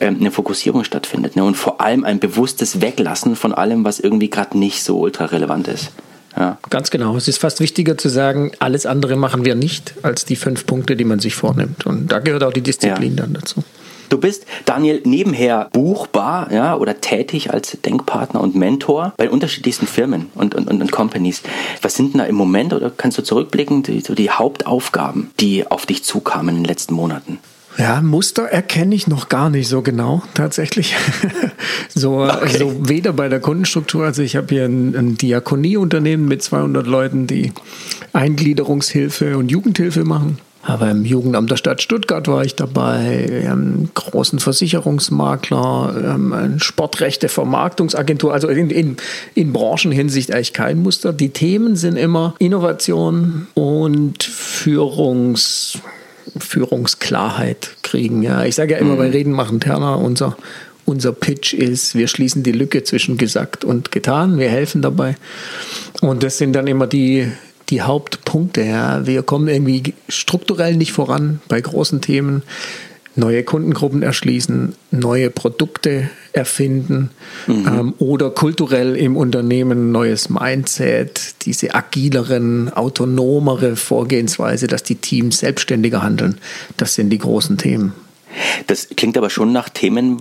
ähm, 0.00 0.18
eine 0.20 0.30
Fokussierung 0.30 0.84
stattfindet. 0.84 1.36
Ne? 1.36 1.44
Und 1.44 1.56
vor 1.56 1.80
allem 1.80 2.04
ein 2.04 2.18
bewusstes 2.18 2.82
Weglassen 2.82 3.36
von 3.36 3.54
allem, 3.54 3.84
was 3.84 4.00
irgendwie 4.00 4.28
gerade 4.28 4.58
nicht 4.58 4.82
so 4.82 4.98
ultra 4.98 5.26
relevant 5.26 5.68
ist. 5.68 5.92
Ja. 6.36 6.58
Ganz 6.70 6.90
genau. 6.90 7.16
Es 7.16 7.28
ist 7.28 7.38
fast 7.38 7.60
wichtiger 7.60 7.96
zu 7.96 8.08
sagen, 8.08 8.52
alles 8.58 8.86
andere 8.86 9.16
machen 9.16 9.44
wir 9.44 9.54
nicht, 9.54 9.94
als 10.02 10.24
die 10.24 10.36
fünf 10.36 10.66
Punkte, 10.66 10.96
die 10.96 11.04
man 11.04 11.20
sich 11.20 11.34
vornimmt. 11.34 11.86
Und 11.86 12.10
da 12.10 12.18
gehört 12.18 12.42
auch 12.42 12.52
die 12.52 12.60
Disziplin 12.60 13.16
ja. 13.16 13.22
dann 13.22 13.34
dazu. 13.34 13.62
Du 14.08 14.18
bist, 14.18 14.46
Daniel, 14.64 15.00
nebenher 15.04 15.68
buchbar 15.72 16.52
ja, 16.52 16.76
oder 16.76 17.00
tätig 17.00 17.52
als 17.52 17.78
Denkpartner 17.84 18.40
und 18.40 18.54
Mentor 18.54 19.14
bei 19.16 19.30
unterschiedlichsten 19.30 19.86
Firmen 19.86 20.26
und, 20.34 20.54
und, 20.54 20.68
und, 20.68 20.80
und 20.80 20.92
Companies. 20.92 21.42
Was 21.82 21.94
sind 21.94 22.12
denn 22.12 22.18
da 22.18 22.24
im 22.26 22.34
Moment 22.34 22.72
oder 22.72 22.90
kannst 22.90 23.18
du 23.18 23.22
zurückblicken, 23.22 23.82
die, 23.82 24.00
so 24.00 24.14
die 24.14 24.30
Hauptaufgaben, 24.30 25.30
die 25.40 25.66
auf 25.66 25.86
dich 25.86 26.04
zukamen 26.04 26.50
in 26.50 26.62
den 26.62 26.64
letzten 26.64 26.94
Monaten? 26.94 27.38
Ja, 27.76 28.00
Muster 28.00 28.44
erkenne 28.44 28.94
ich 28.94 29.08
noch 29.08 29.28
gar 29.28 29.50
nicht 29.50 29.68
so 29.68 29.82
genau, 29.82 30.22
tatsächlich. 30.34 30.94
so, 31.94 32.22
okay. 32.22 32.58
so 32.58 32.88
weder 32.88 33.12
bei 33.12 33.28
der 33.28 33.40
Kundenstruktur, 33.40 34.04
also 34.04 34.22
ich 34.22 34.36
habe 34.36 34.46
hier 34.48 34.64
ein, 34.64 34.94
ein 34.94 35.16
Diakonieunternehmen 35.16 36.26
mit 36.26 36.42
200 36.42 36.86
Leuten, 36.86 37.26
die 37.26 37.52
Eingliederungshilfe 38.12 39.36
und 39.36 39.50
Jugendhilfe 39.50 40.04
machen. 40.04 40.38
Aber 40.66 40.90
im 40.90 41.04
Jugendamt 41.04 41.50
der 41.50 41.56
Stadt 41.56 41.82
Stuttgart 41.82 42.26
war 42.26 42.42
ich 42.42 42.54
dabei, 42.54 43.26
wir 43.28 43.50
haben 43.50 43.60
einen 43.60 43.90
großen 43.92 44.38
Versicherungsmakler, 44.38 46.14
eine 46.14 46.58
Sportrechte-Vermarktungsagentur, 46.58 48.32
also 48.32 48.48
in, 48.48 48.70
in, 48.70 48.96
in 49.34 49.52
Branchenhinsicht 49.52 50.32
eigentlich 50.32 50.54
kein 50.54 50.82
Muster. 50.82 51.12
Die 51.12 51.30
Themen 51.30 51.76
sind 51.76 51.96
immer 51.96 52.34
Innovation 52.38 53.46
und 53.52 54.22
Führungs 54.22 55.80
Führungsklarheit 56.38 57.76
kriegen. 57.82 58.22
Ja, 58.22 58.44
ich 58.44 58.54
sage 58.54 58.74
ja 58.74 58.78
immer, 58.78 58.94
mhm. 58.94 58.98
bei 58.98 59.10
Reden 59.10 59.32
machen 59.32 59.60
Terner 59.60 59.98
unser 59.98 60.36
unser 60.86 61.12
Pitch 61.12 61.54
ist, 61.54 61.94
wir 61.94 62.08
schließen 62.08 62.42
die 62.42 62.52
Lücke 62.52 62.84
zwischen 62.84 63.16
gesagt 63.16 63.64
und 63.64 63.90
getan, 63.90 64.38
wir 64.38 64.50
helfen 64.50 64.82
dabei. 64.82 65.16
Und 66.02 66.22
das 66.22 66.36
sind 66.38 66.52
dann 66.52 66.66
immer 66.66 66.86
die, 66.86 67.32
die 67.70 67.82
Hauptpunkte. 67.82 68.62
Ja. 68.62 69.06
Wir 69.06 69.22
kommen 69.22 69.48
irgendwie 69.48 69.94
strukturell 70.10 70.76
nicht 70.76 70.92
voran 70.92 71.40
bei 71.48 71.60
großen 71.60 72.02
Themen 72.02 72.42
neue 73.16 73.44
Kundengruppen 73.44 74.02
erschließen, 74.02 74.74
neue 74.90 75.30
Produkte 75.30 76.10
erfinden 76.34 77.10
mhm. 77.46 77.66
ähm, 77.66 77.94
oder 77.98 78.30
kulturell 78.30 78.96
im 78.96 79.16
Unternehmen 79.16 79.92
neues 79.92 80.28
Mindset, 80.28 81.46
diese 81.46 81.74
agileren, 81.74 82.72
autonomere 82.72 83.76
Vorgehensweise, 83.76 84.66
dass 84.66 84.82
die 84.82 84.96
Teams 84.96 85.38
selbstständiger 85.38 86.02
handeln. 86.02 86.38
Das 86.76 86.94
sind 86.94 87.10
die 87.10 87.18
großen 87.18 87.56
Themen. 87.56 87.92
Das 88.66 88.88
klingt 88.96 89.16
aber 89.16 89.30
schon 89.30 89.52
nach 89.52 89.68
Themen, 89.68 90.16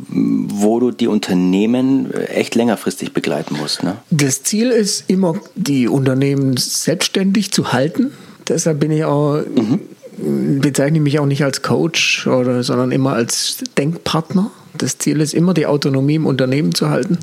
wo 0.51 0.79
du 0.79 0.91
die 0.91 1.07
Unternehmen 1.07 2.13
echt 2.13 2.53
längerfristig 2.53 3.11
begleiten 3.11 3.57
musst. 3.57 3.81
Ne? 3.81 3.97
Das 4.11 4.43
Ziel 4.43 4.69
ist 4.69 5.05
immer, 5.07 5.35
die 5.55 5.87
Unternehmen 5.87 6.55
selbstständig 6.57 7.51
zu 7.51 7.73
halten. 7.73 8.11
Deshalb 8.47 8.79
bin 8.79 8.91
ich 8.91 9.03
auch 9.03 9.37
mhm 9.37 9.79
bezeichne 10.17 10.99
mich 10.99 11.19
auch 11.19 11.25
nicht 11.25 11.43
als 11.43 11.61
Coach, 11.61 12.27
oder, 12.27 12.63
sondern 12.63 12.91
immer 12.91 13.13
als 13.13 13.57
Denkpartner. 13.77 14.51
Das 14.77 14.97
Ziel 14.97 15.21
ist 15.21 15.33
immer, 15.33 15.53
die 15.53 15.65
Autonomie 15.65 16.15
im 16.15 16.25
Unternehmen 16.25 16.73
zu 16.73 16.89
halten, 16.89 17.19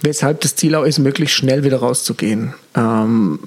weshalb 0.00 0.40
das 0.42 0.56
Ziel 0.56 0.74
auch 0.74 0.84
ist, 0.84 0.98
möglichst 0.98 1.36
schnell 1.36 1.64
wieder 1.64 1.78
rauszugehen. 1.78 2.54
Ähm, 2.74 3.38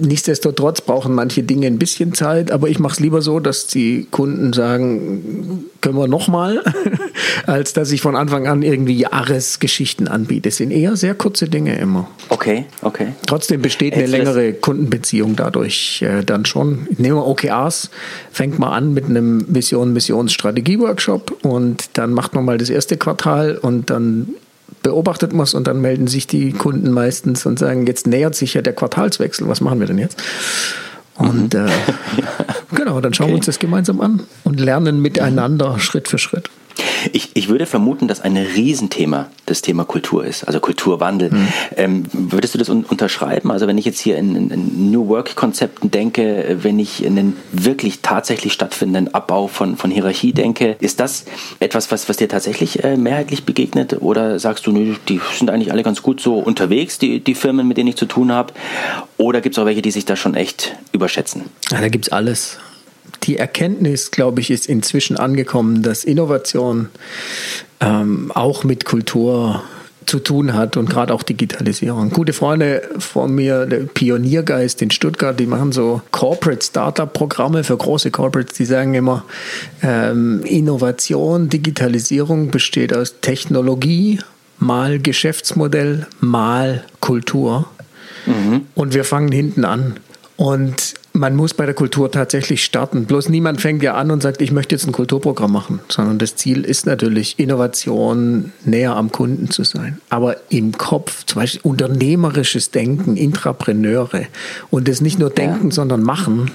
nichtsdestotrotz 0.00 0.80
brauchen 0.80 1.14
manche 1.14 1.44
Dinge 1.44 1.68
ein 1.68 1.78
bisschen 1.78 2.14
Zeit, 2.14 2.50
aber 2.50 2.68
ich 2.68 2.80
mache 2.80 2.94
es 2.94 3.00
lieber 3.00 3.22
so, 3.22 3.38
dass 3.38 3.68
die 3.68 4.08
Kunden 4.10 4.52
sagen, 4.52 5.66
können 5.80 5.96
wir 5.96 6.08
nochmal, 6.08 6.64
als 7.46 7.74
dass 7.74 7.92
ich 7.92 8.00
von 8.00 8.16
Anfang 8.16 8.48
an 8.48 8.62
irgendwie 8.62 8.98
Jahresgeschichten 8.98 10.08
anbiete. 10.08 10.48
Es 10.48 10.56
sind 10.56 10.72
eher 10.72 10.96
sehr 10.96 11.14
kurze 11.14 11.48
Dinge 11.48 11.78
immer. 11.78 12.08
Okay, 12.28 12.64
okay. 12.82 13.08
Trotzdem 13.26 13.62
besteht 13.62 13.94
eine 13.94 14.06
längere 14.06 14.52
Kundenbeziehung 14.52 15.36
dadurch 15.36 16.02
äh, 16.02 16.24
dann 16.24 16.44
schon. 16.44 16.88
Nehmen 16.98 17.16
wir 17.16 17.26
OKRs, 17.26 17.90
fängt 18.32 18.58
mal 18.58 18.72
an 18.72 18.94
mit 18.94 19.04
einem 19.04 19.44
Vision, 19.54 19.92
Missionsstrategie-Workshop 19.92 21.44
und 21.44 21.90
dann 21.92 22.12
macht 22.12 22.34
man 22.34 22.44
mal 22.44 22.58
das 22.58 22.70
erste 22.70 22.96
Quartal 22.96 23.58
und 23.58 23.90
dann 23.90 24.34
beobachtet 24.82 25.32
es 25.32 25.54
und 25.54 25.66
dann 25.66 25.80
melden 25.80 26.06
sich 26.06 26.26
die 26.26 26.52
Kunden 26.52 26.90
meistens 26.90 27.46
und 27.46 27.58
sagen, 27.58 27.86
jetzt 27.86 28.06
nähert 28.06 28.34
sich 28.34 28.54
ja 28.54 28.62
der 28.62 28.72
Quartalswechsel, 28.72 29.48
was 29.48 29.60
machen 29.60 29.80
wir 29.80 29.86
denn 29.86 29.98
jetzt? 29.98 30.22
Und 31.14 31.54
mhm. 31.54 31.66
äh, 31.66 31.70
genau, 32.74 33.00
dann 33.00 33.14
schauen 33.14 33.26
okay. 33.26 33.32
wir 33.32 33.36
uns 33.36 33.46
das 33.46 33.58
gemeinsam 33.58 34.00
an 34.00 34.22
und 34.44 34.58
lernen 34.58 35.00
miteinander 35.00 35.78
Schritt 35.78 36.08
für 36.08 36.18
Schritt. 36.18 36.50
Ich, 37.12 37.30
ich 37.34 37.48
würde 37.48 37.66
vermuten, 37.66 38.08
dass 38.08 38.20
ein 38.20 38.36
Riesenthema 38.36 39.28
das 39.46 39.62
Thema 39.62 39.84
Kultur 39.84 40.24
ist, 40.24 40.44
also 40.44 40.60
Kulturwandel. 40.60 41.30
Mhm. 41.30 41.48
Ähm, 41.76 42.02
würdest 42.12 42.54
du 42.54 42.58
das 42.58 42.68
un 42.68 42.84
unterschreiben? 42.84 43.50
Also 43.50 43.66
wenn 43.66 43.78
ich 43.78 43.84
jetzt 43.84 44.00
hier 44.00 44.16
in, 44.16 44.50
in 44.50 44.90
New 44.90 45.08
Work-Konzepten 45.08 45.90
denke, 45.90 46.58
wenn 46.62 46.78
ich 46.78 47.04
in 47.04 47.16
den 47.16 47.36
wirklich 47.52 48.00
tatsächlich 48.02 48.52
stattfindenden 48.52 49.14
Abbau 49.14 49.48
von, 49.48 49.76
von 49.76 49.90
Hierarchie 49.90 50.32
denke, 50.32 50.76
ist 50.80 51.00
das 51.00 51.24
etwas, 51.60 51.90
was, 51.90 52.08
was 52.08 52.16
dir 52.16 52.28
tatsächlich 52.28 52.84
äh, 52.84 52.96
mehrheitlich 52.96 53.44
begegnet? 53.44 54.00
Oder 54.00 54.38
sagst 54.38 54.66
du, 54.66 54.72
nö, 54.72 54.94
die 55.08 55.20
sind 55.36 55.50
eigentlich 55.50 55.72
alle 55.72 55.82
ganz 55.82 56.02
gut 56.02 56.20
so 56.20 56.38
unterwegs, 56.38 56.98
die, 56.98 57.20
die 57.20 57.34
Firmen, 57.34 57.66
mit 57.66 57.76
denen 57.76 57.88
ich 57.88 57.96
zu 57.96 58.06
tun 58.06 58.32
habe? 58.32 58.52
Oder 59.16 59.40
gibt 59.40 59.56
es 59.56 59.58
auch 59.58 59.66
welche, 59.66 59.82
die 59.82 59.90
sich 59.90 60.04
da 60.04 60.16
schon 60.16 60.34
echt 60.34 60.76
überschätzen? 60.92 61.44
Ja, 61.70 61.80
da 61.80 61.88
gibt 61.88 62.06
es 62.06 62.12
alles 62.12 62.58
die 63.24 63.38
Erkenntnis, 63.38 64.10
glaube 64.10 64.40
ich, 64.40 64.50
ist 64.50 64.66
inzwischen 64.66 65.16
angekommen, 65.16 65.82
dass 65.82 66.04
Innovation 66.04 66.88
ähm, 67.80 68.32
auch 68.32 68.64
mit 68.64 68.84
Kultur 68.84 69.62
zu 70.06 70.18
tun 70.18 70.54
hat 70.54 70.76
und 70.76 70.90
gerade 70.90 71.14
auch 71.14 71.22
Digitalisierung. 71.22 72.10
Gute 72.10 72.32
Freunde 72.32 72.82
von 72.98 73.34
mir, 73.34 73.66
der 73.66 73.78
Pioniergeist 73.78 74.82
in 74.82 74.90
Stuttgart, 74.90 75.38
die 75.38 75.46
machen 75.46 75.72
so 75.72 76.02
Corporate 76.10 76.64
Startup 76.64 77.12
Programme 77.12 77.64
für 77.64 77.76
große 77.76 78.10
Corporates, 78.10 78.56
die 78.56 78.64
sagen 78.64 78.94
immer, 78.94 79.24
ähm, 79.82 80.42
Innovation, 80.44 81.48
Digitalisierung 81.48 82.50
besteht 82.50 82.94
aus 82.94 83.20
Technologie 83.20 84.18
mal 84.58 84.98
Geschäftsmodell 84.98 86.06
mal 86.20 86.84
Kultur. 87.00 87.68
Mhm. 88.26 88.66
Und 88.74 88.94
wir 88.94 89.04
fangen 89.04 89.32
hinten 89.32 89.64
an. 89.64 89.98
Und 90.36 90.94
man 91.12 91.36
muss 91.36 91.54
bei 91.54 91.66
der 91.66 91.74
Kultur 91.74 92.10
tatsächlich 92.10 92.64
starten. 92.64 93.04
Bloß 93.04 93.28
niemand 93.28 93.60
fängt 93.60 93.82
ja 93.82 93.94
an 93.94 94.10
und 94.10 94.22
sagt, 94.22 94.40
ich 94.40 94.50
möchte 94.50 94.74
jetzt 94.74 94.86
ein 94.86 94.92
Kulturprogramm 94.92 95.52
machen, 95.52 95.80
sondern 95.88 96.18
das 96.18 96.36
Ziel 96.36 96.64
ist 96.64 96.86
natürlich, 96.86 97.38
Innovation 97.38 98.52
näher 98.64 98.96
am 98.96 99.12
Kunden 99.12 99.50
zu 99.50 99.64
sein. 99.64 100.00
Aber 100.08 100.36
im 100.50 100.72
Kopf, 100.72 101.24
zum 101.26 101.40
Beispiel 101.40 101.60
unternehmerisches 101.64 102.70
Denken, 102.70 103.16
Intrapreneure 103.16 104.26
und 104.70 104.88
das 104.88 105.00
nicht 105.00 105.18
nur 105.18 105.30
denken, 105.30 105.68
ja. 105.68 105.74
sondern 105.74 106.02
machen, 106.02 106.50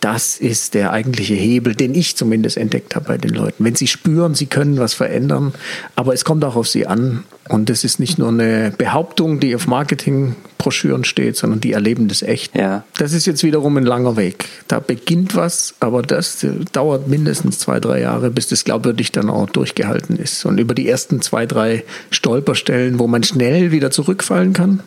das 0.00 0.38
ist 0.38 0.74
der 0.74 0.92
eigentliche 0.92 1.34
Hebel, 1.34 1.74
den 1.74 1.94
ich 1.94 2.16
zumindest 2.16 2.56
entdeckt 2.56 2.96
habe 2.96 3.06
bei 3.06 3.18
den 3.18 3.30
Leuten. 3.30 3.64
Wenn 3.64 3.74
sie 3.74 3.86
spüren, 3.86 4.34
sie 4.34 4.46
können 4.46 4.78
was 4.78 4.94
verändern, 4.94 5.52
aber 5.94 6.14
es 6.14 6.24
kommt 6.24 6.44
auch 6.44 6.56
auf 6.56 6.68
sie 6.68 6.86
an. 6.86 7.24
Und 7.48 7.68
das 7.68 7.84
ist 7.84 8.00
nicht 8.00 8.18
nur 8.18 8.28
eine 8.28 8.72
Behauptung, 8.76 9.40
die 9.40 9.54
auf 9.54 9.66
Marketingbroschüren 9.66 11.04
steht, 11.04 11.36
sondern 11.36 11.60
die 11.60 11.72
erleben 11.72 12.08
das 12.08 12.22
echt. 12.22 12.56
Ja. 12.56 12.84
Das 12.96 13.12
ist 13.12 13.26
jetzt 13.26 13.42
wiederum 13.42 13.76
ein 13.76 13.84
langer 13.84 14.16
Weg. 14.16 14.46
Da 14.68 14.78
beginnt 14.78 15.34
was, 15.34 15.74
aber 15.80 16.02
das 16.02 16.46
dauert 16.72 17.08
mindestens 17.08 17.58
zwei, 17.58 17.80
drei 17.80 18.00
Jahre, 18.00 18.30
bis 18.30 18.48
das 18.48 18.64
glaubwürdig 18.64 19.12
dann 19.12 19.28
auch 19.28 19.50
durchgehalten 19.50 20.16
ist. 20.16 20.46
Und 20.46 20.58
über 20.58 20.74
die 20.74 20.88
ersten 20.88 21.20
zwei, 21.20 21.44
drei 21.44 21.84
Stolperstellen, 22.10 22.98
wo 22.98 23.06
man 23.06 23.22
schnell 23.22 23.72
wieder 23.72 23.90
zurückfallen 23.90 24.52
kann, 24.52 24.82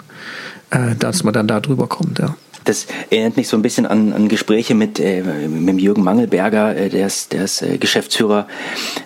äh, 0.71 0.95
dass 0.97 1.23
man 1.23 1.33
dann 1.33 1.47
da 1.47 1.59
drüber 1.59 1.87
kommt. 1.87 2.19
Ja. 2.19 2.35
Das 2.63 2.87
erinnert 3.09 3.37
mich 3.37 3.47
so 3.47 3.57
ein 3.57 3.61
bisschen 3.61 3.85
an, 3.85 4.13
an 4.13 4.29
Gespräche 4.29 4.75
mit, 4.75 4.99
äh, 4.99 5.21
mit 5.21 5.79
Jürgen 5.79 6.03
Mangelberger, 6.03 6.75
äh, 6.75 6.89
der 6.89 7.07
ist, 7.07 7.33
der 7.33 7.43
ist 7.43 7.61
äh, 7.61 7.77
Geschäftsführer. 7.77 8.47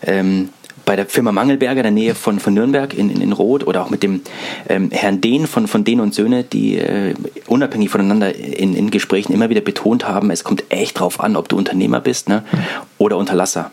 Ähm, 0.04 0.50
bei 0.88 0.96
der 0.96 1.06
Firma 1.06 1.34
Mangelberger 1.34 1.82
in 1.82 1.84
der 1.84 1.92
Nähe 1.92 2.16
von, 2.16 2.40
von 2.40 2.54
Nürnberg 2.54 2.94
in, 2.94 3.10
in, 3.10 3.22
in 3.22 3.34
Roth 3.34 3.68
oder 3.68 3.84
auch 3.84 3.90
mit 3.90 4.04
dem 4.04 4.22
ähm, 4.70 4.90
Herrn 4.90 5.20
Dehn 5.20 5.46
von, 5.46 5.68
von 5.68 5.84
Dehn 5.84 6.00
und 6.00 6.14
Söhne, 6.16 6.46
die 6.46 6.78
äh, 6.78 7.14
unabhängig 7.46 7.90
voneinander 7.90 8.34
in, 8.34 8.74
in 8.74 8.90
Gesprächen 8.90 9.34
immer 9.34 9.50
wieder 9.50 9.60
betont 9.60 10.08
haben, 10.08 10.32
es 10.32 10.46
kommt 10.46 10.64
echt 10.70 11.00
drauf 11.00 11.20
an, 11.20 11.36
ob 11.36 11.50
du 11.50 11.58
Unternehmer 11.58 12.00
bist 12.00 12.30
ne? 12.30 12.44
oder 12.98 13.18
Unterlasser. 13.18 13.72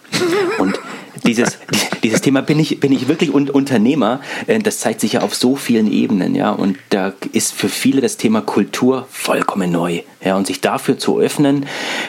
Und 0.59 0.81
dieses, 1.25 1.59
dieses 2.03 2.21
Thema 2.21 2.43
bin 2.43 2.59
ich, 2.59 2.81
bin 2.81 2.91
ich 2.91 3.07
wirklich 3.07 3.33
un 3.33 3.49
Unternehmer, 3.49 4.21
äh, 4.49 4.59
das 4.59 4.81
zeigt 4.81 5.01
sich 5.01 5.13
ja 5.13 5.21
auf 5.21 5.37
so 5.37 5.55
vielen 5.55 5.91
Ebenen, 5.91 6.35
ja. 6.35 6.51
Und 6.51 6.79
da 6.91 7.13
ist 7.31 7.53
für 7.53 7.69
viele 7.69 8.01
das 8.01 8.17
Thema 8.17 8.41
Kultur 8.41 9.07
vollkommen 9.09 9.71
neu. 9.71 10.01
Ja, 10.25 10.37
und 10.37 10.49
sich 10.49 10.61
dafür 10.61 10.99
zu 10.99 11.21
öffnen, 11.21 11.67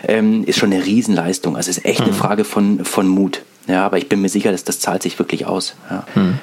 ähm, 0.08 0.46
ist 0.46 0.58
schon 0.58 0.74
eine 0.74 0.84
Riesenleistung. 0.84 1.56
Also 1.56 1.70
es 1.70 1.78
ist 1.78 1.86
echt 1.86 2.02
eine 2.02 2.12
mhm. 2.12 2.16
Frage 2.16 2.44
von, 2.44 2.84
von 2.86 3.08
Mut. 3.08 3.44
Ja, 3.68 3.86
aber 3.86 3.98
ich 3.98 4.10
bin 4.10 4.22
mir 4.22 4.30
sicher, 4.30 4.52
dass 4.52 4.64
das 4.64 4.80
zahlt 4.80 5.04
sich 5.04 5.18
wirklich 5.20 5.46
aus. 5.46 5.76
Ja. 5.90 6.06
Mhm. 6.16 6.40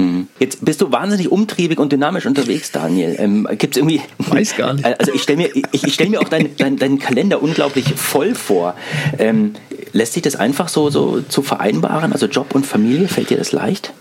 Hm. 0.00 0.28
Jetzt 0.38 0.64
bist 0.64 0.80
du 0.80 0.90
wahnsinnig 0.90 1.30
umtriebig 1.30 1.78
und 1.78 1.92
dynamisch 1.92 2.24
unterwegs, 2.24 2.72
Daniel. 2.72 3.16
Ähm, 3.18 3.46
Gibt 3.58 3.76
es 3.76 3.78
irgendwie. 3.78 4.00
Weiß 4.18 4.56
gar 4.56 4.72
nicht. 4.72 4.86
Also 4.98 5.12
ich 5.12 5.22
stelle 5.22 5.38
mir, 5.38 5.50
ich, 5.72 5.84
ich 5.84 5.94
stell 5.94 6.08
mir 6.08 6.20
auch 6.20 6.28
deinen 6.28 6.56
dein, 6.56 6.76
dein 6.78 6.98
Kalender 6.98 7.42
unglaublich 7.42 7.84
voll 7.96 8.34
vor. 8.34 8.74
Ähm, 9.18 9.54
lässt 9.92 10.14
sich 10.14 10.22
das 10.22 10.36
einfach 10.36 10.68
so, 10.68 10.88
so 10.88 11.20
zu 11.20 11.42
vereinbaren? 11.42 12.12
Also 12.12 12.26
Job 12.26 12.54
und 12.54 12.64
Familie, 12.64 13.08
fällt 13.08 13.30
dir 13.30 13.36
das 13.36 13.52
leicht? 13.52 13.92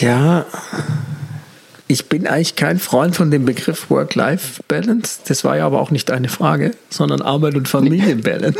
Ja. 0.00 0.46
Ich 1.88 2.06
bin 2.06 2.26
eigentlich 2.26 2.54
kein 2.54 2.78
Freund 2.78 3.16
von 3.16 3.30
dem 3.30 3.46
Begriff 3.46 3.88
Work-Life-Balance. 3.88 5.20
Das 5.26 5.42
war 5.42 5.56
ja 5.56 5.66
aber 5.66 5.80
auch 5.80 5.90
nicht 5.90 6.10
eine 6.10 6.28
Frage, 6.28 6.72
sondern 6.90 7.22
Arbeit- 7.22 7.54
und 7.54 7.66
Familienbalance. 7.66 8.58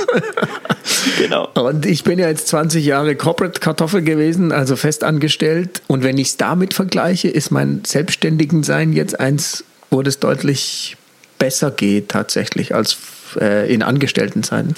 genau. 1.19 1.49
Und 1.53 1.85
ich 1.85 2.05
bin 2.05 2.19
ja 2.19 2.29
jetzt 2.29 2.49
20 2.49 2.85
Jahre 2.85 3.15
Corporate-Kartoffel 3.17 4.01
gewesen, 4.01 4.51
also 4.51 4.77
festangestellt. 4.77 5.83
Und 5.89 6.03
wenn 6.03 6.17
ich 6.17 6.29
es 6.29 6.37
damit 6.39 6.73
vergleiche, 6.73 7.29
ist 7.29 7.51
mein 7.51 7.83
Selbstständigen-Sein 7.85 8.95
jetzt 8.95 9.21
eins, 9.21 9.63
wo 9.91 10.03
das 10.03 10.21
deutlich 10.21 10.97
besser 11.39 11.71
geht 11.71 12.09
tatsächlich 12.09 12.75
als 12.75 12.97
äh, 13.39 13.73
in 13.73 13.83
Angestelltenzeiten. 13.83 14.75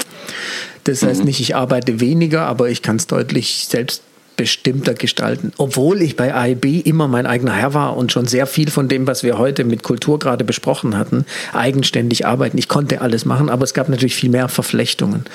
Das 0.85 1.03
heißt 1.03 1.21
mhm. 1.21 1.27
nicht, 1.27 1.41
ich 1.41 1.55
arbeite 1.55 2.01
weniger, 2.01 2.43
aber 2.47 2.69
ich 2.69 2.83
kann 2.83 2.97
es 2.97 3.07
deutlich 3.07 3.67
selbst 3.69 4.03
bestimmter 4.41 4.95
gestalten. 4.95 5.53
Obwohl 5.59 6.01
ich 6.01 6.17
bei 6.17 6.35
AIB 6.35 6.87
immer 6.87 7.09
mein 7.09 7.27
eigener 7.27 7.53
Herr 7.53 7.75
war 7.75 7.99
und 7.99 8.11
schon 8.11 8.27
sehr 8.27 8.47
viel 8.47 8.71
von 8.71 8.89
dem, 8.89 9.07
was 9.07 9.23
wir 9.23 9.37
heute 9.37 9.65
mit 9.65 9.83
Kultur 9.83 10.19
gerade 10.19 10.45
besprochen 10.45 10.97
hatten, 10.97 11.27
eigenständig 11.53 12.25
arbeiten. 12.25 12.57
Ich 12.57 12.67
konnte 12.67 13.03
alles 13.03 13.27
machen, 13.27 13.51
aber 13.51 13.65
es 13.65 13.75
gab 13.75 13.91
natürlich 13.91 14.15
viel 14.15 14.31
mehr 14.31 14.49
Verflechtungen. 14.49 15.27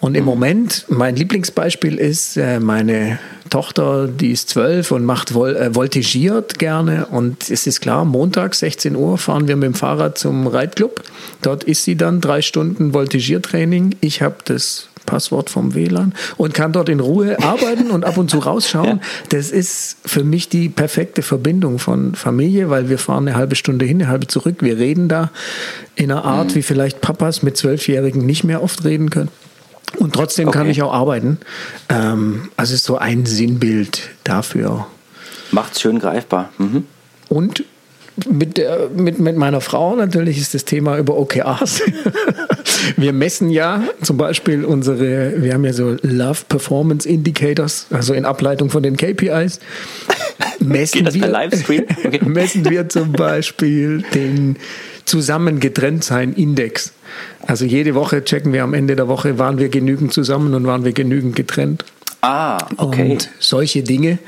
Und 0.00 0.14
im 0.14 0.22
mhm. 0.22 0.30
Moment, 0.30 0.86
mein 0.88 1.14
Lieblingsbeispiel 1.14 1.98
ist, 1.98 2.38
äh, 2.38 2.58
meine 2.58 3.18
Tochter, 3.50 4.08
die 4.08 4.30
ist 4.30 4.48
zwölf 4.48 4.92
und 4.92 5.04
macht 5.04 5.34
Vol 5.34 5.54
äh, 5.54 5.74
voltigiert 5.74 6.58
gerne. 6.58 7.04
Und 7.10 7.50
es 7.50 7.66
ist 7.66 7.82
klar, 7.82 8.06
Montag, 8.06 8.54
16 8.54 8.96
Uhr, 8.96 9.18
fahren 9.18 9.46
wir 9.46 9.56
mit 9.56 9.66
dem 9.66 9.74
Fahrrad 9.74 10.16
zum 10.16 10.46
Reitclub. 10.46 11.02
Dort 11.42 11.64
ist 11.64 11.84
sie 11.84 11.96
dann 11.96 12.22
drei 12.22 12.40
Stunden 12.40 12.94
Voltigiertraining. 12.94 13.94
Ich 14.00 14.22
habe 14.22 14.36
das 14.46 14.88
Passwort 15.06 15.48
vom 15.48 15.74
WLAN 15.74 16.14
und 16.36 16.52
kann 16.54 16.72
dort 16.72 16.88
in 16.88 17.00
Ruhe 17.00 17.38
arbeiten 17.42 17.90
und 17.90 18.04
ab 18.04 18.18
und 18.18 18.30
zu 18.30 18.38
rausschauen. 18.38 19.00
Das 19.30 19.50
ist 19.50 19.96
für 20.04 20.24
mich 20.24 20.48
die 20.48 20.68
perfekte 20.68 21.22
Verbindung 21.22 21.78
von 21.78 22.14
Familie, 22.14 22.68
weil 22.68 22.88
wir 22.88 22.98
fahren 22.98 23.28
eine 23.28 23.36
halbe 23.36 23.56
Stunde 23.56 23.84
hin, 23.84 24.02
eine 24.02 24.10
halbe 24.10 24.26
zurück. 24.26 24.56
Wir 24.60 24.78
reden 24.78 25.08
da 25.08 25.30
in 25.94 26.10
einer 26.10 26.24
Art, 26.24 26.50
mhm. 26.50 26.54
wie 26.56 26.62
vielleicht 26.62 27.00
Papas 27.00 27.42
mit 27.42 27.56
Zwölfjährigen 27.56 28.26
nicht 28.26 28.44
mehr 28.44 28.62
oft 28.62 28.84
reden 28.84 29.10
können. 29.10 29.30
Und 29.98 30.14
trotzdem 30.14 30.48
okay. 30.48 30.58
kann 30.58 30.68
ich 30.68 30.82
auch 30.82 30.92
arbeiten. 30.92 31.38
Ähm, 31.88 32.50
also 32.56 32.74
ist 32.74 32.84
so 32.84 32.98
ein 32.98 33.24
Sinnbild 33.24 34.10
dafür. 34.24 34.86
Macht's 35.52 35.80
schön 35.80 35.98
greifbar. 35.98 36.50
Mhm. 36.58 36.84
Und 37.28 37.64
mit, 38.28 38.56
der, 38.56 38.88
mit, 38.94 39.18
mit 39.18 39.36
meiner 39.36 39.60
Frau 39.60 39.94
natürlich 39.94 40.38
ist 40.38 40.54
das 40.54 40.64
Thema 40.64 40.98
über 40.98 41.16
OKRs. 41.16 41.82
wir 42.96 43.12
messen 43.12 43.50
ja 43.50 43.82
zum 44.02 44.16
Beispiel 44.16 44.64
unsere, 44.64 45.42
wir 45.42 45.54
haben 45.54 45.64
ja 45.64 45.72
so 45.72 45.96
Love 46.02 46.40
Performance 46.48 47.08
Indicators, 47.08 47.86
also 47.90 48.14
in 48.14 48.24
Ableitung 48.24 48.70
von 48.70 48.82
den 48.82 48.96
KPIs. 48.96 49.60
Messen, 50.60 51.12
wir, 51.12 51.28
Livestream? 51.28 51.84
Okay. 52.04 52.20
messen 52.24 52.68
wir 52.68 52.88
zum 52.88 53.12
Beispiel 53.12 54.02
den 54.14 54.56
Zusammengetrenntsein-Index. 55.04 56.92
Also 57.46 57.64
jede 57.64 57.94
Woche 57.94 58.24
checken 58.24 58.52
wir 58.52 58.64
am 58.64 58.74
Ende 58.74 58.96
der 58.96 59.08
Woche, 59.08 59.38
waren 59.38 59.58
wir 59.58 59.68
genügend 59.68 60.12
zusammen 60.12 60.54
und 60.54 60.66
waren 60.66 60.84
wir 60.84 60.92
genügend 60.92 61.36
getrennt. 61.36 61.84
Ah, 62.22 62.58
okay. 62.76 63.12
Und 63.12 63.30
solche 63.38 63.82
Dinge. 63.82 64.18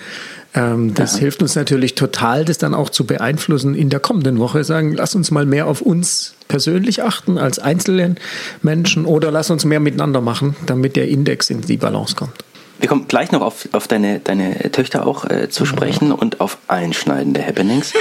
Ähm, 0.58 0.94
das 0.94 1.14
ja. 1.14 1.20
hilft 1.20 1.40
uns 1.42 1.54
natürlich 1.54 1.94
total, 1.94 2.44
das 2.44 2.58
dann 2.58 2.74
auch 2.74 2.90
zu 2.90 3.06
beeinflussen 3.06 3.74
in 3.74 3.90
der 3.90 4.00
kommenden 4.00 4.38
Woche. 4.38 4.64
Sagen, 4.64 4.92
lass 4.92 5.14
uns 5.14 5.30
mal 5.30 5.46
mehr 5.46 5.66
auf 5.66 5.80
uns 5.80 6.34
persönlich 6.48 7.02
achten 7.02 7.38
als 7.38 7.58
einzelnen 7.58 8.16
Menschen 8.62 9.04
oder 9.04 9.30
lass 9.30 9.50
uns 9.50 9.64
mehr 9.64 9.80
miteinander 9.80 10.20
machen, 10.20 10.56
damit 10.66 10.96
der 10.96 11.08
Index 11.08 11.50
in 11.50 11.60
die 11.60 11.76
Balance 11.76 12.16
kommt. 12.16 12.32
Wir 12.80 12.88
kommen 12.88 13.06
gleich 13.08 13.32
noch 13.32 13.40
auf, 13.40 13.68
auf 13.72 13.88
deine, 13.88 14.20
deine 14.20 14.70
Töchter 14.70 15.06
auch 15.06 15.24
äh, 15.28 15.48
zu 15.48 15.64
sprechen 15.64 16.12
und 16.12 16.40
auf 16.40 16.58
einschneidende 16.68 17.44
Happenings. 17.44 17.92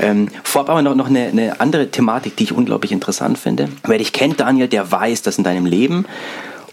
Ähm, 0.00 0.28
vorab 0.42 0.70
aber 0.70 0.82
noch, 0.82 0.96
noch 0.96 1.08
eine, 1.08 1.26
eine 1.26 1.60
andere 1.60 1.88
Thematik, 1.88 2.36
die 2.36 2.44
ich 2.44 2.52
unglaublich 2.52 2.90
interessant 2.90 3.38
finde. 3.38 3.68
Wer 3.86 3.98
dich 3.98 4.12
kennt, 4.12 4.40
Daniel, 4.40 4.66
der 4.66 4.90
weiß, 4.90 5.22
dass 5.22 5.38
in 5.38 5.44
deinem 5.44 5.66
Leben 5.66 6.06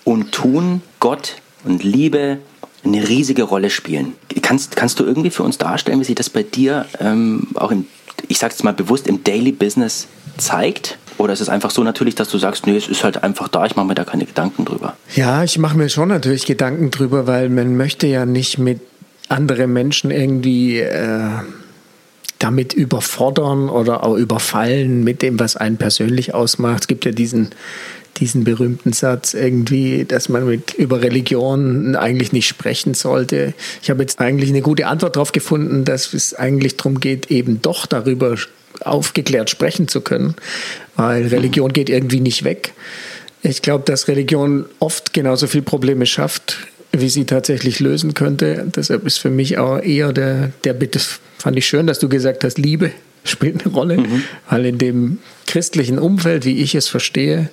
und 0.04 0.32
Tun 0.32 0.82
Gott 1.00 1.36
und 1.64 1.84
Liebe 1.84 2.40
eine 2.84 3.08
riesige 3.08 3.44
Rolle 3.44 3.70
spielen. 3.70 4.14
Kannst, 4.42 4.76
kannst 4.76 5.00
du 5.00 5.04
irgendwie 5.04 5.30
für 5.30 5.44
uns 5.44 5.58
darstellen, 5.58 6.00
wie 6.00 6.06
sich 6.06 6.16
das 6.16 6.30
bei 6.30 6.44
dir 6.44 6.86
ähm, 7.00 7.48
auch 7.56 7.72
im, 7.72 7.86
ich 8.28 8.40
sage 8.40 8.54
es 8.56 8.64
mal 8.64 8.74
bewusst, 8.74 9.08
im 9.08 9.24
Daily 9.24 9.52
Business 9.52 10.08
zeigt? 10.38 10.98
Oder 11.18 11.34
ist 11.34 11.42
es 11.42 11.50
einfach 11.50 11.70
so 11.70 11.84
natürlich, 11.84 12.16
dass 12.16 12.30
du 12.30 12.38
sagst, 12.40 12.66
nee, 12.66 12.76
es 12.76 12.88
ist 12.88 13.04
halt 13.04 13.24
einfach 13.24 13.48
da, 13.48 13.66
ich 13.66 13.76
mache 13.76 13.86
mir 13.86 13.96
da 13.96 14.04
keine 14.04 14.26
Gedanken 14.26 14.66
drüber? 14.66 14.96
Ja, 15.16 15.44
ich 15.44 15.60
mache 15.60 15.78
mir 15.78 15.90
schon 15.90 16.10
natürlich 16.10 16.46
Gedanken 16.46 16.90
drüber, 16.90 17.28
weil 17.28 17.50
man 17.50 17.78
möchte 17.78 18.08
ja 18.08 18.26
nicht 18.26 18.58
mit 18.58 18.82
anderen 19.30 19.72
Menschen 19.72 20.10
irgendwie 20.10 20.80
äh, 20.80 21.30
damit 22.40 22.74
überfordern 22.74 23.70
oder 23.70 24.04
auch 24.04 24.16
überfallen 24.16 25.04
mit 25.04 25.22
dem, 25.22 25.40
was 25.40 25.56
einen 25.56 25.78
persönlich 25.78 26.34
ausmacht. 26.34 26.82
Es 26.82 26.88
gibt 26.88 27.06
ja 27.06 27.12
diesen 27.12 27.52
diesen 28.18 28.44
berühmten 28.44 28.94
Satz 28.94 29.34
irgendwie, 29.34 30.06
dass 30.06 30.30
man 30.30 30.46
mit, 30.46 30.74
über 30.74 31.02
Religion 31.02 31.96
eigentlich 31.96 32.32
nicht 32.32 32.48
sprechen 32.48 32.94
sollte. 32.94 33.54
Ich 33.82 33.90
habe 33.90 34.02
jetzt 34.02 34.20
eigentlich 34.20 34.50
eine 34.50 34.62
gute 34.62 34.88
Antwort 34.88 35.16
darauf 35.16 35.32
gefunden, 35.32 35.86
dass 35.86 36.14
es 36.14 36.34
eigentlich 36.34 36.78
darum 36.78 37.00
geht, 37.00 37.32
eben 37.32 37.62
doch 37.62 37.86
darüber 37.86 38.36
aufgeklärt 38.82 39.50
sprechen 39.50 39.88
zu 39.88 40.02
können, 40.02 40.36
weil 40.96 41.28
Religion 41.28 41.74
geht 41.74 41.90
irgendwie 41.90 42.20
nicht 42.20 42.44
weg. 42.44 42.74
Ich 43.42 43.62
glaube, 43.62 43.86
dass 43.86 44.08
Religion 44.08 44.66
oft 44.80 45.14
genauso 45.14 45.48
viele 45.48 45.64
Probleme 45.64 46.06
schafft, 46.06 46.58
wie 46.92 47.10
sie 47.10 47.26
tatsächlich 47.26 47.80
lösen 47.80 48.14
könnte. 48.14 48.68
Deshalb 48.76 49.06
ist 49.06 49.18
für 49.18 49.30
mich 49.30 49.58
auch 49.58 49.80
eher 49.80 50.14
der, 50.14 50.52
der 50.64 50.74
Bitte, 50.74 51.00
fand 51.38 51.58
ich 51.58 51.66
schön, 51.66 51.88
dass 51.88 52.00
du 52.00 52.10
gesagt 52.10 52.44
hast, 52.44 52.58
Liebe 52.58 52.92
spielt 53.24 53.64
eine 53.64 53.74
Rolle, 53.74 53.98
mhm. 53.98 54.24
weil 54.50 54.66
in 54.66 54.78
dem 54.78 55.20
christlichen 55.52 56.00
Umfeld, 56.00 56.46
wie 56.46 56.60
ich 56.60 56.76
es 56.76 56.88
verstehe, 56.88 57.50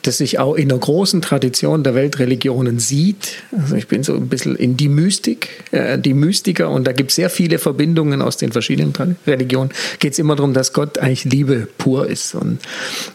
das 0.00 0.16
sich 0.18 0.38
auch 0.38 0.54
in 0.54 0.70
der 0.70 0.78
großen 0.78 1.20
Tradition 1.20 1.84
der 1.84 1.94
Weltreligionen 1.94 2.78
sieht. 2.78 3.42
Also 3.54 3.76
ich 3.76 3.88
bin 3.88 4.02
so 4.02 4.14
ein 4.14 4.28
bisschen 4.28 4.56
in 4.56 4.78
die 4.78 4.88
Mystik, 4.88 5.50
äh, 5.70 5.98
die 5.98 6.14
Mystiker 6.14 6.70
und 6.70 6.86
da 6.86 6.92
gibt 6.92 7.10
es 7.10 7.16
sehr 7.16 7.28
viele 7.28 7.58
Verbindungen 7.58 8.22
aus 8.22 8.38
den 8.38 8.52
verschiedenen 8.52 8.94
Religionen. 9.26 9.70
Geht 9.98 10.14
es 10.14 10.18
immer 10.18 10.34
darum, 10.34 10.54
dass 10.54 10.72
Gott 10.72 10.96
eigentlich 10.96 11.24
Liebe 11.24 11.68
pur 11.76 12.08
ist 12.08 12.34
und 12.34 12.58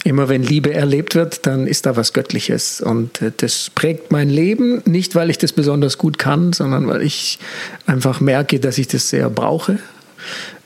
immer 0.03 0.29
wenn 0.29 0.43
Liebe 0.43 0.71
erlebt 0.71 1.15
wird, 1.15 1.47
dann 1.47 1.65
ist 1.65 1.87
da 1.87 1.95
was 1.95 2.13
Göttliches 2.13 2.79
und 2.79 3.21
äh, 3.23 3.31
das 3.35 3.71
prägt 3.73 4.11
mein 4.11 4.29
Leben, 4.29 4.83
nicht 4.85 5.15
weil 5.15 5.31
ich 5.31 5.39
das 5.39 5.51
besonders 5.51 5.97
gut 5.97 6.19
kann, 6.19 6.53
sondern 6.53 6.87
weil 6.87 7.01
ich 7.01 7.39
einfach 7.87 8.21
merke, 8.21 8.59
dass 8.59 8.77
ich 8.77 8.87
das 8.87 9.09
sehr 9.09 9.31
brauche 9.31 9.79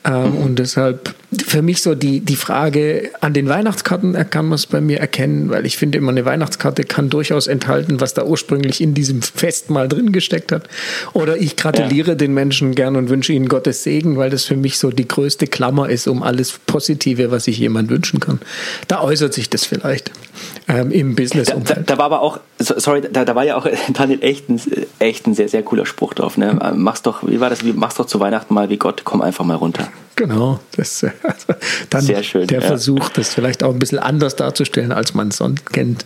ähm, 0.04 0.36
und 0.36 0.58
deshalb 0.58 1.14
für 1.46 1.62
mich 1.62 1.80
so 1.80 1.94
die, 1.94 2.20
die 2.20 2.36
Frage 2.36 3.10
an 3.20 3.32
den 3.32 3.48
Weihnachtskarten 3.48 4.14
kann 4.30 4.46
man 4.46 4.56
es 4.56 4.66
bei 4.66 4.80
mir 4.80 4.98
erkennen, 4.98 5.48
weil 5.50 5.64
ich 5.64 5.76
finde 5.76 5.98
immer 5.98 6.10
eine 6.10 6.24
Weihnachtskarte 6.24 6.84
kann 6.84 7.08
durchaus 7.08 7.46
enthalten, 7.46 8.00
was 8.00 8.12
da 8.12 8.24
ursprünglich 8.24 8.80
in 8.80 8.94
diesem 8.94 9.22
Fest 9.22 9.70
mal 9.70 9.88
drin 9.88 10.12
gesteckt 10.12 10.52
hat. 10.52 10.68
Oder 11.12 11.38
ich 11.38 11.56
gratuliere 11.56 12.10
ja. 12.10 12.14
den 12.16 12.34
Menschen 12.34 12.74
gern 12.74 12.96
und 12.96 13.08
wünsche 13.08 13.32
ihnen 13.32 13.48
Gottes 13.48 13.82
Segen, 13.82 14.16
weil 14.16 14.30
das 14.30 14.44
für 14.44 14.56
mich 14.56 14.78
so 14.78 14.90
die 14.90 15.08
größte 15.08 15.46
Klammer 15.46 15.88
ist 15.88 16.06
um 16.06 16.22
alles 16.22 16.58
Positive, 16.66 17.30
was 17.30 17.44
sich 17.44 17.58
jemand 17.58 17.88
wünschen 17.88 18.20
kann. 18.20 18.40
Da 18.88 19.00
äußert 19.00 19.32
sich 19.32 19.48
das 19.48 19.64
vielleicht 19.64 20.10
ähm, 20.68 20.90
im 20.90 21.14
business 21.14 21.48
da, 21.48 21.56
da, 21.56 21.74
da, 21.74 21.98
war 21.98 22.06
aber 22.06 22.20
auch, 22.20 22.38
sorry, 22.58 23.02
da, 23.02 23.24
da 23.24 23.34
war 23.34 23.44
ja 23.44 23.56
auch 23.56 23.66
Daniel 23.92 24.22
echt 24.22 24.48
ein, 24.48 24.60
echt 24.98 25.26
ein 25.26 25.34
sehr, 25.34 25.48
sehr 25.48 25.62
cooler 25.62 25.86
Spruch 25.86 26.14
drauf. 26.14 26.36
Ne? 26.36 26.58
Mach's 26.74 27.02
doch, 27.02 27.26
wie 27.26 27.40
war 27.40 27.50
das, 27.50 27.62
mach's 27.62 27.96
doch 27.96 28.06
zu 28.06 28.20
Weihnachten 28.20 28.54
mal 28.54 28.68
wie 28.68 28.76
Gott, 28.76 29.02
komm 29.04 29.22
einfach 29.22 29.44
mal 29.44 29.56
runter. 29.56 29.88
Genau, 30.16 30.60
das, 30.76 31.04
also 31.04 31.54
dann 31.90 32.02
Sehr 32.02 32.22
schön, 32.22 32.46
der 32.46 32.60
ja. 32.60 32.66
Versuch, 32.66 33.08
das 33.10 33.34
vielleicht 33.34 33.62
auch 33.62 33.72
ein 33.72 33.78
bisschen 33.78 33.98
anders 33.98 34.36
darzustellen, 34.36 34.92
als 34.92 35.14
man 35.14 35.28
es 35.28 35.38
sonst 35.38 35.72
kennt. 35.72 36.04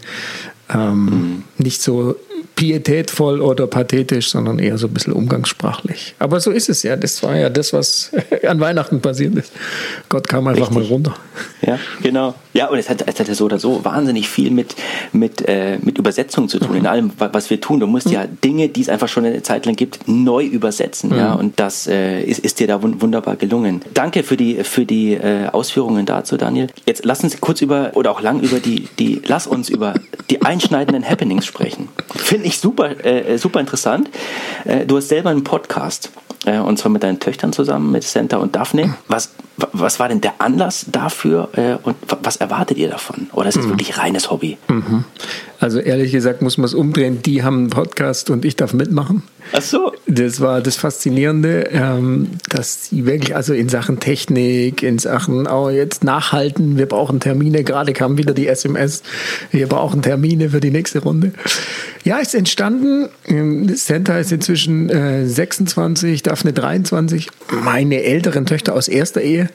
Ähm, 0.69 1.05
mhm. 1.05 1.45
Nicht 1.59 1.83
so 1.83 2.17
pietätvoll 2.57 3.43
oder 3.43 3.67
pathetisch, 3.67 4.31
sondern 4.31 4.59
eher 4.59 4.79
so 4.79 4.87
ein 4.87 4.95
bisschen 4.95 5.13
umgangssprachlich. 5.13 6.15
Aber 6.19 6.41
so 6.41 6.51
ist 6.51 6.71
es 6.71 6.83
ja. 6.83 6.97
Das 6.97 7.23
war 7.23 7.37
ja 7.37 7.51
das, 7.51 7.73
was 7.73 8.11
an 8.49 8.59
Weihnachten 8.61 9.01
passiert 9.01 9.37
ist. 9.37 9.53
Gott 10.09 10.27
kam 10.27 10.49
einfach 10.49 10.71
Richtig. 10.71 10.89
mal 10.89 10.95
runter. 10.95 11.15
Ja, 11.61 11.79
genau. 12.03 12.35
Ja, 12.55 12.69
und 12.69 12.79
es 12.79 12.89
hat, 12.89 13.07
es 13.07 13.21
hat 13.21 13.29
ja 13.29 13.35
so 13.35 13.45
oder 13.45 13.59
so 13.59 13.85
wahnsinnig 13.85 14.31
viel 14.31 14.51
mit, 14.51 14.75
mit, 15.13 15.47
äh, 15.47 15.79
mit 15.83 15.99
Übersetzung 15.99 16.49
zu 16.49 16.59
tun, 16.59 16.71
mhm. 16.71 16.77
in 16.79 16.87
allem, 16.87 17.11
was 17.19 17.51
wir 17.51 17.61
tun. 17.61 17.81
Du 17.81 17.87
musst 17.87 18.07
mhm. 18.07 18.13
ja 18.13 18.27
Dinge, 18.27 18.71
die 18.71 18.81
es 18.81 18.89
einfach 18.89 19.09
schon 19.09 19.27
eine 19.27 19.43
Zeit 19.43 19.67
lang 19.67 19.77
gibt, 19.77 20.09
neu 20.09 20.45
übersetzen. 20.45 21.11
Mhm. 21.11 21.17
Ja, 21.17 21.35
und 21.35 21.61
das 21.61 21.87
äh, 21.87 22.23
ist, 22.23 22.39
ist 22.39 22.59
dir 22.59 22.67
da 22.67 22.83
wunderbar 22.83 23.37
gelungen. 23.37 23.83
Danke 23.93 24.23
für 24.23 24.39
die, 24.39 24.65
für 24.65 24.87
die 24.87 25.13
äh, 25.13 25.49
Ausführungen 25.49 26.07
dazu, 26.07 26.39
Daniel. 26.39 26.69
Jetzt 26.87 27.05
lass 27.05 27.23
uns 27.23 27.39
kurz 27.39 27.61
über, 27.61 27.91
oder 27.95 28.13
auch 28.13 28.23
lang 28.23 28.41
über 28.41 28.61
die, 28.61 28.89
die 28.99 29.21
lass 29.27 29.47
uns 29.47 29.69
über 29.69 29.95
die 30.31 30.41
einschneidenden 30.41 31.07
Happenings 31.07 31.45
sprechen. 31.45 31.89
Finde 32.15 32.46
ich 32.47 32.59
super, 32.59 33.05
äh, 33.05 33.39
super 33.39 33.61
interessant. 33.61 34.09
Äh, 34.65 34.87
du 34.87 34.97
hast 34.97 35.09
selber 35.09 35.31
einen 35.31 35.45
Podcast 35.45 36.11
äh, 36.45 36.59
und 36.59 36.79
zwar 36.79 36.93
mit 36.93 37.03
deinen 37.03 37.19
Töchtern 37.19 37.53
zusammen, 37.53 37.91
mit 37.91 38.05
Santa 38.05 38.37
und 38.37 38.55
Daphne. 38.55 38.95
Was, 39.09 39.35
was 39.73 39.99
war 39.99 40.09
denn 40.09 40.21
der 40.21 40.35
Anlass 40.39 40.87
dafür 40.91 41.49
äh, 41.57 41.77
und 41.83 41.97
was 42.23 42.37
erwartet 42.37 42.79
ihr 42.79 42.89
davon? 42.89 43.29
Oder 43.33 43.49
ist 43.49 43.57
es 43.57 43.67
mhm. 43.67 43.71
wirklich 43.71 43.99
reines 43.99 44.31
Hobby? 44.31 44.59
Mhm. 44.69 45.05
Also 45.59 45.79
ehrlich 45.79 46.13
gesagt 46.13 46.43
muss 46.43 46.59
man 46.59 46.67
es 46.67 46.75
umdrehen. 46.75 47.23
Die 47.23 47.43
haben 47.43 47.59
einen 47.59 47.71
Podcast 47.71 48.31
und 48.31 48.45
ich 48.45 48.57
darf 48.57 48.75
mitmachen. 48.75 49.23
Ach 49.53 49.63
so. 49.63 49.93
Das 50.07 50.41
war 50.41 50.61
das 50.61 50.77
Faszinierende, 50.77 51.69
ähm, 51.73 52.29
dass 52.49 52.87
sie 52.87 53.07
wirklich, 53.07 53.35
also 53.35 53.55
in 53.55 53.69
Sachen 53.69 54.01
Technik, 54.01 54.83
in 54.83 54.99
Sachen, 54.99 55.47
oh, 55.47 55.71
jetzt 55.71 56.05
nachhalten, 56.05 56.77
wir 56.79 56.87
brauchen 56.87 57.21
Termine. 57.21 57.65
Gerade 57.65 57.93
kam 57.93 58.19
wieder 58.19 58.35
die 58.35 58.49
SMS, 58.49 59.03
wir 59.51 59.67
brauchen 59.67 60.03
Termine 60.03 60.51
für 60.51 60.61
die 60.61 60.71
nächste 60.71 61.01
Runde. 61.01 61.33
Ja, 62.05 62.19
ist 62.19 62.35
entstanden. 62.35 63.09
Santa 63.75 64.19
ist 64.19 64.33
inzwischen 64.33 64.91
äh, 64.91 65.27
26, 65.27 66.23
Daphne 66.23 66.53
23. 66.53 67.29
Meine 67.63 68.03
älteren 68.03 68.47
Töchter 68.47 68.75
aus 68.75 68.89
erster 68.89 69.23
Ehe 69.23 69.49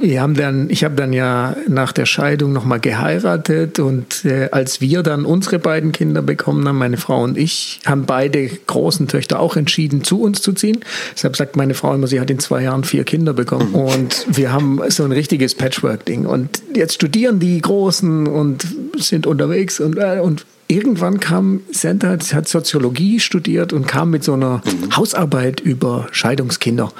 wir 0.00 0.20
haben 0.20 0.34
dann, 0.34 0.70
ich 0.70 0.84
habe 0.84 0.94
dann 0.94 1.12
ja 1.12 1.56
nach 1.66 1.92
der 1.92 2.06
Scheidung 2.06 2.52
nochmal 2.52 2.78
geheiratet 2.78 3.80
und 3.80 4.24
äh, 4.24 4.48
als 4.52 4.80
wir 4.80 5.02
dann 5.02 5.24
unsere 5.28 5.58
beiden 5.58 5.92
Kinder 5.92 6.22
bekommen 6.22 6.66
haben, 6.66 6.78
meine 6.78 6.96
Frau 6.96 7.22
und 7.22 7.38
ich, 7.38 7.80
haben 7.86 8.06
beide 8.06 8.48
großen 8.48 9.08
Töchter 9.08 9.38
auch 9.38 9.56
entschieden, 9.56 10.02
zu 10.02 10.20
uns 10.20 10.42
zu 10.42 10.52
ziehen. 10.52 10.80
Deshalb 11.14 11.36
sagt 11.36 11.56
meine 11.56 11.74
Frau 11.74 11.94
immer, 11.94 12.06
sie 12.06 12.20
hat 12.20 12.30
in 12.30 12.38
zwei 12.38 12.62
Jahren 12.62 12.84
vier 12.84 13.04
Kinder 13.04 13.32
bekommen. 13.32 13.70
Mhm. 13.70 13.74
Und 13.74 14.26
wir 14.28 14.52
haben 14.52 14.80
so 14.88 15.04
ein 15.04 15.12
richtiges 15.12 15.54
Patchwork-Ding. 15.54 16.26
Und 16.26 16.62
jetzt 16.74 16.94
studieren 16.94 17.38
die 17.38 17.60
Großen 17.60 18.26
und 18.26 18.66
sind 18.96 19.26
unterwegs 19.26 19.78
und, 19.80 19.98
äh, 19.98 20.20
und 20.20 20.46
irgendwann 20.68 21.18
kam 21.18 21.62
Santa, 21.72 22.16
hat 22.32 22.48
Soziologie 22.48 23.20
studiert 23.20 23.72
und 23.72 23.88
kam 23.88 24.10
mit 24.10 24.22
so 24.22 24.34
einer 24.34 24.62
mhm. 24.64 24.96
Hausarbeit 24.96 25.60
über 25.60 26.06
Scheidungskinder. 26.12 26.92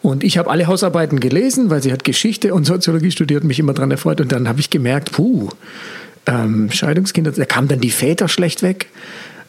Und 0.00 0.24
ich 0.24 0.38
habe 0.38 0.48
alle 0.50 0.66
Hausarbeiten 0.66 1.20
gelesen, 1.20 1.68
weil 1.68 1.82
sie 1.82 1.92
hat 1.92 2.04
Geschichte 2.04 2.54
und 2.54 2.64
Soziologie 2.64 3.10
studiert, 3.10 3.44
mich 3.44 3.58
immer 3.58 3.74
daran 3.74 3.90
erfreut. 3.90 4.20
Und 4.20 4.32
dann 4.32 4.48
habe 4.48 4.60
ich 4.60 4.70
gemerkt, 4.70 5.12
puh, 5.12 5.48
ähm, 6.26 6.70
Scheidungskinder, 6.70 7.32
da 7.32 7.44
kamen 7.44 7.68
dann 7.68 7.80
die 7.80 7.90
Väter 7.90 8.28
schlecht 8.28 8.62
weg. 8.62 8.88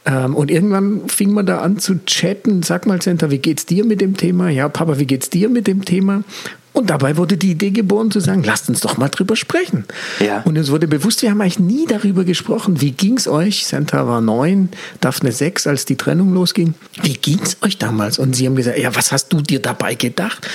Ähm, 0.05 0.35
und 0.35 0.49
irgendwann 0.49 1.09
fing 1.09 1.33
man 1.33 1.45
da 1.45 1.59
an 1.59 1.79
zu 1.79 2.05
chatten. 2.05 2.63
Sag 2.63 2.85
mal, 2.85 3.01
Santa, 3.01 3.29
wie 3.29 3.39
geht's 3.39 3.65
dir 3.65 3.83
mit 3.83 3.99
dem 3.99 4.15
Thema? 4.15 4.49
Ja, 4.49 4.69
Papa, 4.69 4.97
wie 4.99 5.05
geht's 5.05 5.29
dir 5.29 5.49
mit 5.49 5.67
dem 5.67 5.83
Thema? 5.83 6.23
Und 6.71 6.91
dabei 6.91 7.17
wurde 7.17 7.37
die 7.37 7.51
Idee 7.51 7.71
geboren 7.71 8.11
zu 8.11 8.19
sagen, 8.19 8.43
lasst 8.43 8.69
uns 8.69 8.81
doch 8.81 8.97
mal 8.97 9.09
drüber 9.09 9.35
sprechen. 9.35 9.85
Ja. 10.19 10.43
Und 10.43 10.57
es 10.57 10.69
wurde 10.69 10.87
bewusst, 10.87 11.23
wir 11.23 11.31
haben 11.31 11.41
eigentlich 11.41 11.57
nie 11.57 11.87
darüber 11.87 12.23
gesprochen. 12.23 12.79
Wie 12.81 12.91
ging 12.91 13.17
es 13.17 13.27
euch? 13.27 13.65
Santa 13.65 14.07
war 14.07 14.21
neun, 14.21 14.69
Daphne 15.01 15.31
sechs, 15.31 15.65
als 15.65 15.85
die 15.85 15.95
Trennung 15.95 16.35
losging. 16.35 16.75
Wie 17.01 17.13
ging 17.13 17.39
es 17.41 17.57
euch 17.63 17.79
damals? 17.79 18.19
Und 18.19 18.35
sie 18.35 18.45
haben 18.45 18.55
gesagt, 18.55 18.77
ja, 18.77 18.95
was 18.95 19.11
hast 19.11 19.33
du 19.33 19.41
dir 19.41 19.59
dabei 19.59 19.95
gedacht? 19.95 20.47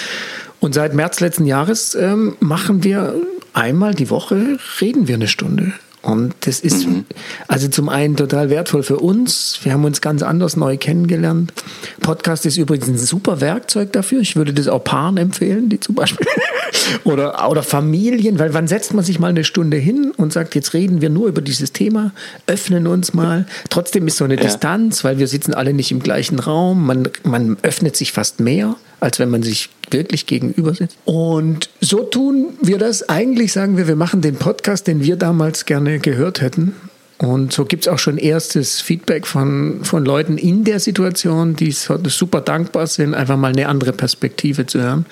Und 0.60 0.74
seit 0.74 0.94
März 0.94 1.18
letzten 1.18 1.44
Jahres 1.44 1.96
ähm, 1.96 2.36
machen 2.38 2.84
wir 2.84 3.16
einmal 3.52 3.92
die 3.94 4.08
Woche, 4.08 4.58
reden 4.80 5.08
wir 5.08 5.16
eine 5.16 5.28
Stunde 5.28 5.72
und 6.02 6.34
das 6.40 6.58
ist 6.58 6.86
mhm. 6.86 7.04
also 7.46 7.68
zum 7.68 7.88
einen 7.88 8.16
total 8.16 8.50
wertvoll 8.50 8.82
für 8.82 8.98
uns. 8.98 9.60
Wir 9.62 9.72
haben 9.72 9.84
uns 9.84 10.00
ganz 10.00 10.22
anders 10.22 10.56
neu 10.56 10.76
kennengelernt. 10.76 11.52
Podcast 12.00 12.44
ist 12.44 12.56
übrigens 12.56 12.88
ein 12.88 12.98
super 12.98 13.40
Werkzeug 13.40 13.92
dafür. 13.92 14.20
Ich 14.20 14.34
würde 14.34 14.52
das 14.52 14.66
auch 14.66 14.82
Paaren 14.82 15.16
empfehlen, 15.16 15.68
die 15.68 15.78
zum 15.78 15.94
Beispiel 15.94 16.26
oder, 17.04 17.48
oder 17.48 17.62
Familien, 17.62 18.40
weil 18.40 18.52
wann 18.52 18.66
setzt 18.66 18.94
man 18.94 19.04
sich 19.04 19.20
mal 19.20 19.28
eine 19.28 19.44
Stunde 19.44 19.76
hin 19.76 20.12
und 20.16 20.32
sagt, 20.32 20.56
jetzt 20.56 20.74
reden 20.74 21.00
wir 21.00 21.08
nur 21.08 21.28
über 21.28 21.40
dieses 21.40 21.72
Thema, 21.72 22.12
öffnen 22.48 22.88
uns 22.88 23.14
mal. 23.14 23.46
Trotzdem 23.70 24.08
ist 24.08 24.16
so 24.16 24.24
eine 24.24 24.34
ja. 24.34 24.42
Distanz, 24.42 25.04
weil 25.04 25.18
wir 25.18 25.28
sitzen 25.28 25.54
alle 25.54 25.72
nicht 25.72 25.92
im 25.92 26.00
gleichen 26.00 26.40
Raum. 26.40 26.84
Man, 26.84 27.08
man 27.22 27.56
öffnet 27.62 27.94
sich 27.94 28.10
fast 28.10 28.40
mehr 28.40 28.74
als 29.02 29.18
wenn 29.18 29.30
man 29.30 29.42
sich 29.42 29.68
wirklich 29.90 30.26
gegenüber 30.26 30.74
sitzt. 30.74 30.96
Und 31.04 31.68
so 31.80 32.04
tun 32.04 32.54
wir 32.62 32.78
das. 32.78 33.08
Eigentlich 33.08 33.52
sagen 33.52 33.76
wir, 33.76 33.88
wir 33.88 33.96
machen 33.96 34.20
den 34.20 34.36
Podcast, 34.36 34.86
den 34.86 35.02
wir 35.02 35.16
damals 35.16 35.66
gerne 35.66 35.98
gehört 35.98 36.40
hätten. 36.40 36.74
Und 37.18 37.52
so 37.52 37.64
gibt 37.64 37.84
es 37.84 37.88
auch 37.88 37.98
schon 37.98 38.18
erstes 38.18 38.80
Feedback 38.80 39.26
von, 39.26 39.84
von 39.84 40.04
Leuten 40.04 40.38
in 40.38 40.64
der 40.64 40.80
Situation, 40.80 41.54
die 41.54 41.70
super 41.70 42.40
dankbar 42.40 42.86
sind, 42.86 43.14
einfach 43.14 43.36
mal 43.36 43.52
eine 43.52 43.68
andere 43.68 43.92
Perspektive 43.92 44.66
zu 44.66 44.80
hören. 44.80 45.06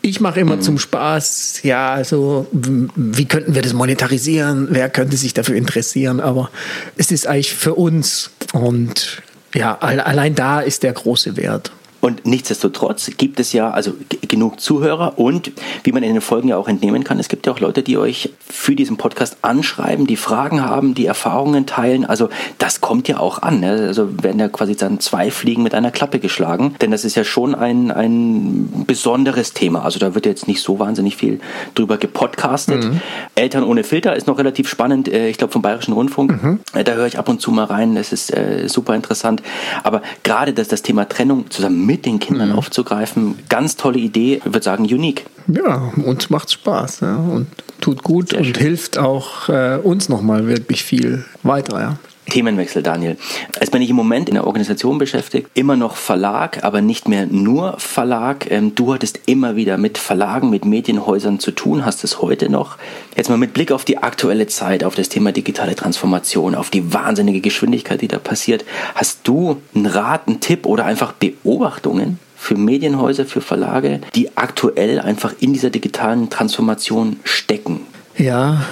Ich 0.00 0.20
mache 0.20 0.40
immer 0.40 0.56
mhm. 0.56 0.62
zum 0.62 0.78
Spaß, 0.78 1.60
ja, 1.62 1.92
also 1.92 2.46
wie 2.52 3.26
könnten 3.26 3.54
wir 3.54 3.60
das 3.60 3.74
monetarisieren? 3.74 4.68
Wer 4.70 4.88
könnte 4.88 5.18
sich 5.18 5.34
dafür 5.34 5.56
interessieren? 5.56 6.20
Aber 6.20 6.50
es 6.96 7.10
ist 7.10 7.26
eigentlich 7.26 7.52
für 7.52 7.74
uns 7.74 8.30
und 8.54 9.22
ja, 9.54 9.76
allein 9.78 10.34
da 10.34 10.60
ist 10.60 10.82
der 10.82 10.92
große 10.92 11.36
Wert. 11.36 11.72
Und 12.00 12.26
nichtsdestotrotz 12.26 13.10
gibt 13.16 13.40
es 13.40 13.52
ja 13.52 13.70
also 13.70 13.92
genug 14.28 14.60
Zuhörer 14.60 15.18
und 15.18 15.52
wie 15.84 15.92
man 15.92 16.02
in 16.02 16.14
den 16.14 16.22
Folgen 16.22 16.48
ja 16.48 16.56
auch 16.56 16.68
entnehmen 16.68 17.04
kann, 17.04 17.18
es 17.18 17.28
gibt 17.28 17.46
ja 17.46 17.52
auch 17.52 17.60
Leute, 17.60 17.82
die 17.82 17.98
euch 17.98 18.30
für 18.48 18.74
diesen 18.74 18.96
Podcast 18.96 19.38
anschreiben, 19.42 20.06
die 20.06 20.16
Fragen 20.16 20.62
haben, 20.62 20.94
die 20.94 21.06
Erfahrungen 21.06 21.66
teilen. 21.66 22.06
Also 22.06 22.30
das 22.58 22.80
kommt 22.80 23.08
ja 23.08 23.18
auch 23.18 23.42
an. 23.42 23.60
Ne? 23.60 23.84
Also 23.86 24.22
werden 24.22 24.38
ja 24.38 24.48
quasi 24.48 24.76
dann 24.76 25.00
zwei 25.00 25.30
Fliegen 25.30 25.62
mit 25.62 25.74
einer 25.74 25.90
Klappe 25.90 26.20
geschlagen, 26.20 26.74
denn 26.80 26.90
das 26.90 27.04
ist 27.04 27.16
ja 27.16 27.24
schon 27.24 27.54
ein, 27.54 27.90
ein 27.90 28.84
besonderes 28.86 29.52
Thema. 29.52 29.84
Also 29.84 29.98
da 29.98 30.14
wird 30.14 30.24
jetzt 30.24 30.48
nicht 30.48 30.62
so 30.62 30.78
wahnsinnig 30.78 31.16
viel 31.16 31.40
drüber 31.74 31.98
gepodcastet. 31.98 32.84
Mhm. 32.84 33.00
Eltern 33.34 33.64
ohne 33.64 33.84
Filter 33.84 34.16
ist 34.16 34.26
noch 34.26 34.38
relativ 34.38 34.68
spannend, 34.68 35.08
äh, 35.08 35.28
ich 35.28 35.36
glaube 35.36 35.52
vom 35.52 35.62
Bayerischen 35.62 35.92
Rundfunk. 35.92 36.42
Mhm. 36.42 36.60
Äh, 36.72 36.84
da 36.84 36.92
höre 36.92 37.06
ich 37.06 37.18
ab 37.18 37.28
und 37.28 37.40
zu 37.42 37.50
mal 37.50 37.64
rein, 37.64 37.94
das 37.94 38.12
ist 38.12 38.34
äh, 38.34 38.68
super 38.68 38.94
interessant. 38.94 39.42
Aber 39.82 40.00
gerade 40.22 40.54
dass 40.54 40.68
das 40.68 40.82
Thema 40.82 41.08
Trennung 41.08 41.50
zusammen 41.50 41.89
mit 41.90 42.06
den 42.06 42.20
Kindern 42.20 42.50
mhm. 42.50 42.54
aufzugreifen. 42.54 43.34
Ganz 43.48 43.74
tolle 43.74 43.98
Idee, 43.98 44.36
ich 44.36 44.44
würde 44.44 44.62
sagen, 44.62 44.84
unique. 44.84 45.26
Ja, 45.48 45.92
uns 46.04 46.30
macht 46.30 46.52
Spaß 46.52 47.00
ja, 47.00 47.16
und 47.16 47.48
tut 47.80 48.04
gut 48.04 48.28
Sehr 48.30 48.38
und 48.38 48.44
schön. 48.44 48.54
hilft 48.54 48.96
auch 48.96 49.48
äh, 49.48 49.76
uns 49.82 50.08
nochmal 50.08 50.46
wirklich 50.46 50.84
viel 50.84 51.24
weiter. 51.42 51.80
Ja. 51.80 51.98
Themenwechsel, 52.28 52.82
Daniel. 52.82 53.16
Als 53.58 53.70
bin 53.70 53.82
ich 53.82 53.90
im 53.90 53.96
Moment 53.96 54.28
in 54.28 54.34
der 54.34 54.46
Organisation 54.46 54.98
beschäftigt, 54.98 55.50
immer 55.54 55.76
noch 55.76 55.96
Verlag, 55.96 56.62
aber 56.62 56.80
nicht 56.80 57.08
mehr 57.08 57.26
nur 57.26 57.78
Verlag. 57.78 58.50
Ähm, 58.50 58.74
du 58.74 58.94
hattest 58.94 59.20
immer 59.26 59.56
wieder 59.56 59.78
mit 59.78 59.98
Verlagen, 59.98 60.50
mit 60.50 60.64
Medienhäusern 60.64 61.40
zu 61.40 61.50
tun, 61.50 61.84
hast 61.84 62.04
es 62.04 62.20
heute 62.22 62.48
noch. 62.48 62.76
Jetzt 63.16 63.30
mal 63.30 63.38
mit 63.38 63.52
Blick 63.52 63.72
auf 63.72 63.84
die 63.84 63.98
aktuelle 63.98 64.46
Zeit, 64.46 64.84
auf 64.84 64.94
das 64.94 65.08
Thema 65.08 65.32
digitale 65.32 65.74
Transformation, 65.74 66.54
auf 66.54 66.70
die 66.70 66.92
wahnsinnige 66.92 67.40
Geschwindigkeit, 67.40 68.00
die 68.00 68.08
da 68.08 68.18
passiert. 68.18 68.64
Hast 68.94 69.20
du 69.24 69.60
einen 69.74 69.86
Rat, 69.86 70.28
einen 70.28 70.40
Tipp 70.40 70.66
oder 70.66 70.84
einfach 70.84 71.12
Beobachtungen? 71.12 72.18
für 72.40 72.54
Medienhäuser, 72.54 73.26
für 73.26 73.42
Verlage, 73.42 74.00
die 74.14 74.34
aktuell 74.34 74.98
einfach 74.98 75.34
in 75.40 75.52
dieser 75.52 75.68
digitalen 75.68 76.30
Transformation 76.30 77.20
stecken? 77.22 77.82
Ja, 78.16 78.64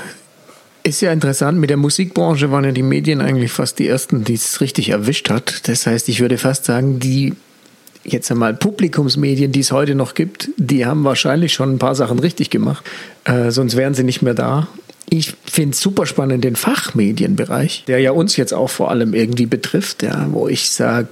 ist 0.89 1.01
ja 1.01 1.13
interessant, 1.13 1.59
mit 1.59 1.71
der 1.71 1.77
Musikbranche 1.77 2.51
waren 2.51 2.65
ja 2.65 2.73
die 2.73 2.83
Medien 2.83 3.21
eigentlich 3.21 3.53
fast 3.53 3.79
die 3.79 3.89
ersten, 3.89 4.25
die 4.25 4.35
es 4.35 4.61
richtig 4.61 4.91
erwischt 4.91 5.31
hat. 5.31 5.69
Das 5.69 5.87
heißt, 5.87 6.09
ich 6.09 6.21
würde 6.21 6.39
fast 6.39 6.65
sagen, 6.65 6.99
die 6.99 7.35
jetzt 8.05 8.31
einmal 8.31 8.55
Publikumsmedien, 8.55 9.53
die 9.53 9.61
es 9.61 9.73
heute 9.73 9.95
noch 9.95 10.15
gibt, 10.15 10.51
die 10.57 10.87
haben 10.87 11.05
wahrscheinlich 11.05 11.53
schon 11.53 11.75
ein 11.75 11.79
paar 11.79 11.95
Sachen 11.95 12.19
richtig 12.19 12.51
gemacht. 12.51 12.85
Äh, 13.25 13.51
sonst 13.51 13.77
wären 13.77 13.95
sie 13.95 14.05
nicht 14.05 14.23
mehr 14.23 14.35
da. 14.35 14.69
Ich 15.11 15.35
finde 15.45 15.75
es 15.75 15.81
super 15.81 16.07
spannend 16.07 16.45
den 16.45 16.57
Fachmedienbereich, 16.57 17.85
der 17.87 18.01
ja 18.01 18.11
uns 18.13 18.37
jetzt 18.37 18.53
auch 18.53 18.69
vor 18.69 18.91
allem 18.91 19.15
irgendwie 19.15 19.47
betrifft, 19.47 20.03
ja, 20.03 20.27
wo 20.31 20.49
ich 20.49 20.71
sage, 20.71 21.09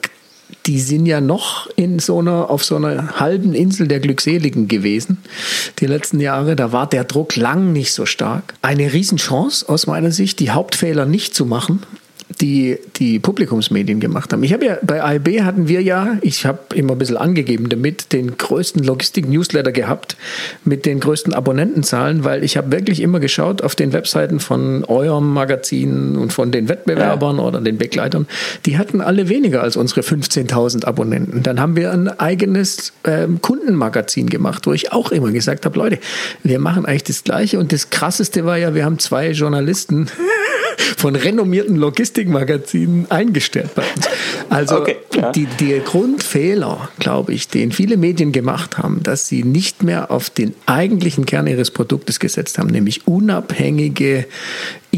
die 0.67 0.81
sind 0.81 1.07
ja 1.07 1.21
noch 1.21 1.69
in 1.77 1.99
so 1.99 2.19
einer, 2.19 2.51
auf 2.51 2.65
so 2.65 2.77
einer 2.77 3.19
halben 3.19 3.55
Insel 3.55 3.89
der 3.89 4.01
Glückseligen 4.01 4.69
gewesen. 4.69 5.19
Die 5.79 5.87
letzten 5.87 6.21
Jahre, 6.21 6.57
da 6.57 6.73
war 6.73 6.89
der 6.89 7.05
Druck 7.05 7.37
lang 7.37 7.73
nicht 7.73 7.93
so 7.93 8.07
stark. 8.07 8.55
Eine 8.63 8.93
Riesenchance 8.93 9.69
aus 9.69 9.87
meiner 9.87 10.11
Sicht, 10.11 10.41
die 10.41 10.51
Hauptfehler 10.51 11.07
nicht 11.07 11.35
zu 11.35 11.47
machen 11.47 11.83
die 12.41 12.79
die 12.97 13.19
Publikumsmedien 13.19 14.01
gemacht 14.01 14.33
haben. 14.33 14.43
Ich 14.43 14.53
habe 14.53 14.67
ja 14.67 14.79
bei 14.83 15.03
AIB 15.03 15.43
hatten 15.43 15.69
wir 15.69 15.83
ja, 15.83 16.19
ich 16.23 16.47
habe 16.47 16.59
immer 16.75 16.93
ein 16.93 16.99
bisschen 16.99 17.17
angegeben 17.17 17.69
damit, 17.69 18.13
den 18.13 18.37
größten 18.37 18.83
Logistik-Newsletter 18.85 19.73
gehabt 19.73 20.17
mit 20.65 20.87
den 20.87 21.01
größten 21.01 21.33
Abonnentenzahlen, 21.33 22.25
weil 22.25 22.45
ich 22.45 22.57
habe 22.57 22.71
wirklich 22.73 23.01
immer 23.01 23.21
geschaut 23.21 23.63
auf 23.63 23.75
den 23.75 23.93
Webseiten 23.93 24.41
von 24.41 24.85
eurem 24.85 25.33
Magazin 25.33 26.17
und 26.17 26.33
von 26.33 26.53
den 26.53 26.69
Wettbewerbern 26.69 27.37
ja. 27.37 27.43
oder 27.43 27.61
den 27.61 27.79
Begleitern. 27.79 28.27
Die 28.67 28.79
hatten 28.79 29.01
alle 29.01 29.29
weniger 29.29 29.63
als 29.63 29.77
unsere 29.77 30.03
15.000 30.03 30.85
Abonnenten. 30.85 31.43
Dann 31.43 31.61
haben 31.61 31.77
wir 31.77 31.93
ein 31.93 32.09
eigenes 32.09 32.93
ähm, 33.05 33.41
Kundenmagazin 33.41 34.29
gemacht, 34.29 34.67
wo 34.67 34.73
ich 34.73 34.93
auch 34.93 35.11
immer 35.11 35.33
gesagt 35.33 35.65
habe, 35.65 35.79
Leute, 35.79 35.99
wir 36.43 36.59
machen 36.59 36.87
eigentlich 36.87 37.05
das 37.05 37.25
Gleiche 37.25 37.59
und 37.59 37.73
das 37.73 37.91
Krasseste 37.91 38.45
war 38.45 38.59
ja, 38.59 38.75
wir 38.75 38.85
haben 38.85 38.99
zwei 38.99 39.31
Journalisten 39.31 40.09
von 40.97 41.17
renommierten 41.17 41.77
Logistikmagazinen 41.77 43.11
eingestellt 43.11 43.75
bei 43.75 43.83
uns. 43.95 44.09
Also 44.49 44.81
okay, 44.81 44.97
ja. 45.15 45.33
die, 45.33 45.47
der 45.61 45.81
Grundfehler, 45.81 46.89
glaube 46.99 47.33
ich, 47.33 47.49
den 47.49 47.73
viele 47.73 47.97
Medien 47.97 48.33
gemacht 48.33 48.79
haben, 48.79 49.03
dass 49.03 49.29
sie 49.29 49.43
nicht 49.43 49.83
mehr 49.83 50.11
auf 50.11 50.31
den 50.31 50.55
eigentlichen 50.67 51.27
Kern 51.27 51.47
ihres 51.47 51.71
Produktes 51.71 52.21
gesetzt 52.21 52.59
haben, 52.59 52.69
nämlich 52.69 53.07
unabhängige 53.07 54.27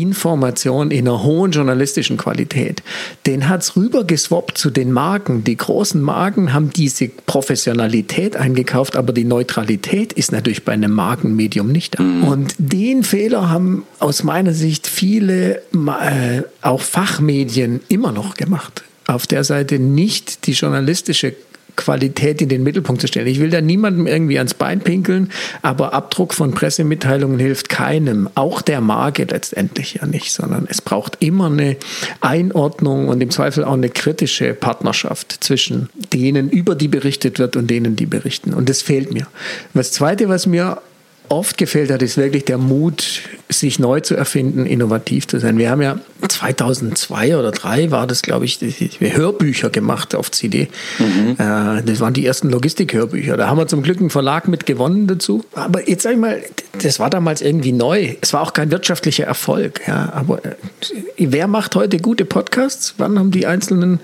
Information 0.01 0.91
in 0.91 1.07
einer 1.07 1.23
hohen 1.23 1.51
journalistischen 1.51 2.17
Qualität. 2.17 2.83
Den 3.27 3.49
hat 3.49 3.63
es 3.63 3.77
rübergeswappt 3.77 4.59
zu 4.59 4.71
den 4.71 4.93
Marken. 4.93 5.45
Die 5.45 5.57
großen 5.57 6.01
Marken 6.01 6.53
haben 6.53 6.71
diese 6.71 7.09
Professionalität 7.27 8.37
eingekauft, 8.37 8.97
aber 8.97 9.13
die 9.13 9.25
Neutralität 9.25 10.13
ist 10.13 10.33
natürlich 10.33 10.65
bei 10.65 10.73
einem 10.73 10.93
Markenmedium 10.93 11.71
nicht 11.71 11.99
da. 11.99 12.03
Mhm. 12.03 12.25
Und 12.25 12.55
den 12.59 13.03
Fehler 13.03 13.51
haben 13.51 13.85
aus 13.99 14.23
meiner 14.23 14.53
Sicht 14.53 14.87
viele, 14.87 15.63
äh, 15.73 16.43
auch 16.63 16.81
Fachmedien, 16.81 17.81
immer 17.89 18.13
noch 18.13 18.35
gemacht 18.35 18.85
auf 19.09 19.27
der 19.27 19.43
Seite 19.43 19.79
nicht 19.79 20.47
die 20.47 20.53
journalistische 20.53 21.35
Qualität 21.79 22.43
in 22.43 22.51
den 22.51 22.62
Mittelpunkt 22.64 23.01
zu 23.01 23.07
stellen. 23.07 23.29
Ich 23.29 23.41
will 23.41 23.49
da 23.49 23.62
niemandem 23.62 24.07
irgendwie 24.07 24.37
ans 24.37 24.53
Bein 24.53 24.81
pinkeln, 24.81 25.31
aber 25.62 25.95
Abdruck 25.95 26.35
von 26.35 26.53
Pressemitteilungen 26.53 27.38
hilft 27.38 27.71
keinem, 27.71 28.29
auch 28.35 28.61
der 28.61 28.83
Marke 28.83 29.25
letztendlich 29.25 29.95
ja 29.95 30.07
nicht, 30.07 30.33
sondern 30.33 30.67
es 30.69 30.83
braucht 30.83 31.17
immer 31.21 31.47
eine 31.47 31.77
Einordnung 32.21 33.09
und 33.09 33.23
im 33.23 33.31
Zweifel 33.31 33.64
auch 33.64 33.75
eine 33.75 33.88
kritische 33.88 34.53
Partnerschaft 34.55 35.38
zwischen 35.41 35.88
denen, 36.12 36.51
über 36.51 36.75
die 36.75 36.88
berichtet 36.88 37.38
wird 37.38 37.57
und 37.57 37.69
denen, 37.71 37.97
die 37.97 38.07
berichten. 38.07 38.53
Und 38.53 38.69
das 38.69 38.83
fehlt 38.83 39.14
mir. 39.14 39.27
Das 39.73 39.93
Zweite, 39.93 40.29
was 40.29 40.47
mir 40.47 40.83
oft 41.29 41.59
gefehlt 41.59 41.91
hat, 41.91 42.03
ist 42.03 42.17
wirklich 42.17 42.45
der 42.45 42.59
Mut, 42.59 43.23
sich 43.49 43.79
neu 43.79 44.01
zu 44.01 44.14
erfinden, 44.14 44.67
innovativ 44.67 45.27
zu 45.27 45.38
sein. 45.38 45.59
Wir 45.59 45.71
haben 45.71 45.83
ja 45.83 45.99
2002 46.27 47.37
oder 47.37 47.53
2003 47.53 47.91
war 47.91 48.07
das, 48.07 48.23
glaube 48.23 48.45
ich, 48.45 48.59
Hörbücher 49.01 49.71
gemacht 49.71 50.14
auf 50.14 50.31
CD. 50.31 50.69
Mhm. 50.99 51.37
Äh, 51.38 51.83
das 51.83 52.01
waren 52.01 52.14
die 52.14 52.27
ersten 52.27 52.51
Logistik-Hörbücher. 52.51 53.37
Da 53.37 53.49
haben 53.49 53.59
wir 53.59 53.67
zum 53.67 53.83
Glück 53.83 54.01
einen 54.01 54.11
Verlag 54.11 54.49
mit 54.49 54.67
gewonnen 54.67 55.07
dazu. 55.07 55.45
Aber 55.55 55.88
jetzt 55.88 56.03
sage 56.03 56.17
ich 56.17 56.21
mal, 56.21 56.43
das 56.83 57.01
war 57.01 57.11
damals 57.11 57.41
irgendwie 57.41 57.73
neu. 57.73 58.17
Es 58.21 58.33
war 58.33 58.43
auch 58.43 58.53
kein 58.53 58.71
wirtschaftlicher 58.71 59.25
Erfolg. 59.25 59.81
Ja. 59.87 60.12
Aber 60.12 60.45
äh, 60.45 60.55
wer 61.19 61.47
macht 61.47 61.75
heute 61.75 61.99
gute 61.99 62.25
Podcasts? 62.25 62.95
Wann 62.99 63.19
haben 63.19 63.31
die 63.31 63.47
einzelnen 63.47 64.01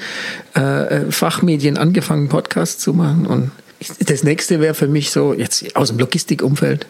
äh, 0.55 1.11
Fachmedien 1.11 1.77
angefangen, 1.77 2.29
Podcasts 2.29 2.83
zu 2.83 2.95
machen? 2.95 3.27
Und 3.27 3.51
das 4.01 4.23
nächste 4.23 4.61
wäre 4.61 4.75
für 4.75 4.89
mich 4.89 5.11
so, 5.11 5.35
jetzt 5.35 5.77
aus 5.77 5.89
dem 5.89 5.99
Logistikumfeld. 5.99 6.87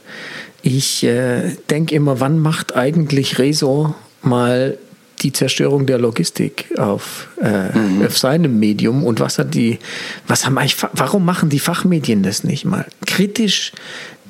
Ich 0.62 1.04
äh, 1.04 1.56
denke 1.70 1.94
immer, 1.94 2.20
wann 2.20 2.38
macht 2.38 2.74
eigentlich 2.74 3.38
Rezo 3.38 3.94
mal 4.22 4.78
die 5.20 5.32
Zerstörung 5.32 5.86
der 5.86 5.98
Logistik 5.98 6.66
auf, 6.78 7.28
äh, 7.40 7.76
mhm. 7.76 8.06
auf 8.06 8.18
seinem 8.18 8.58
Medium 8.58 9.04
und 9.04 9.20
was 9.20 9.38
hat 9.38 9.54
die, 9.54 9.78
was 10.26 10.44
haben 10.44 10.58
eigentlich, 10.58 10.76
warum 10.92 11.24
machen 11.24 11.48
die 11.48 11.58
Fachmedien 11.58 12.22
das 12.22 12.44
nicht 12.44 12.64
mal? 12.64 12.86
Kritisch, 13.06 13.72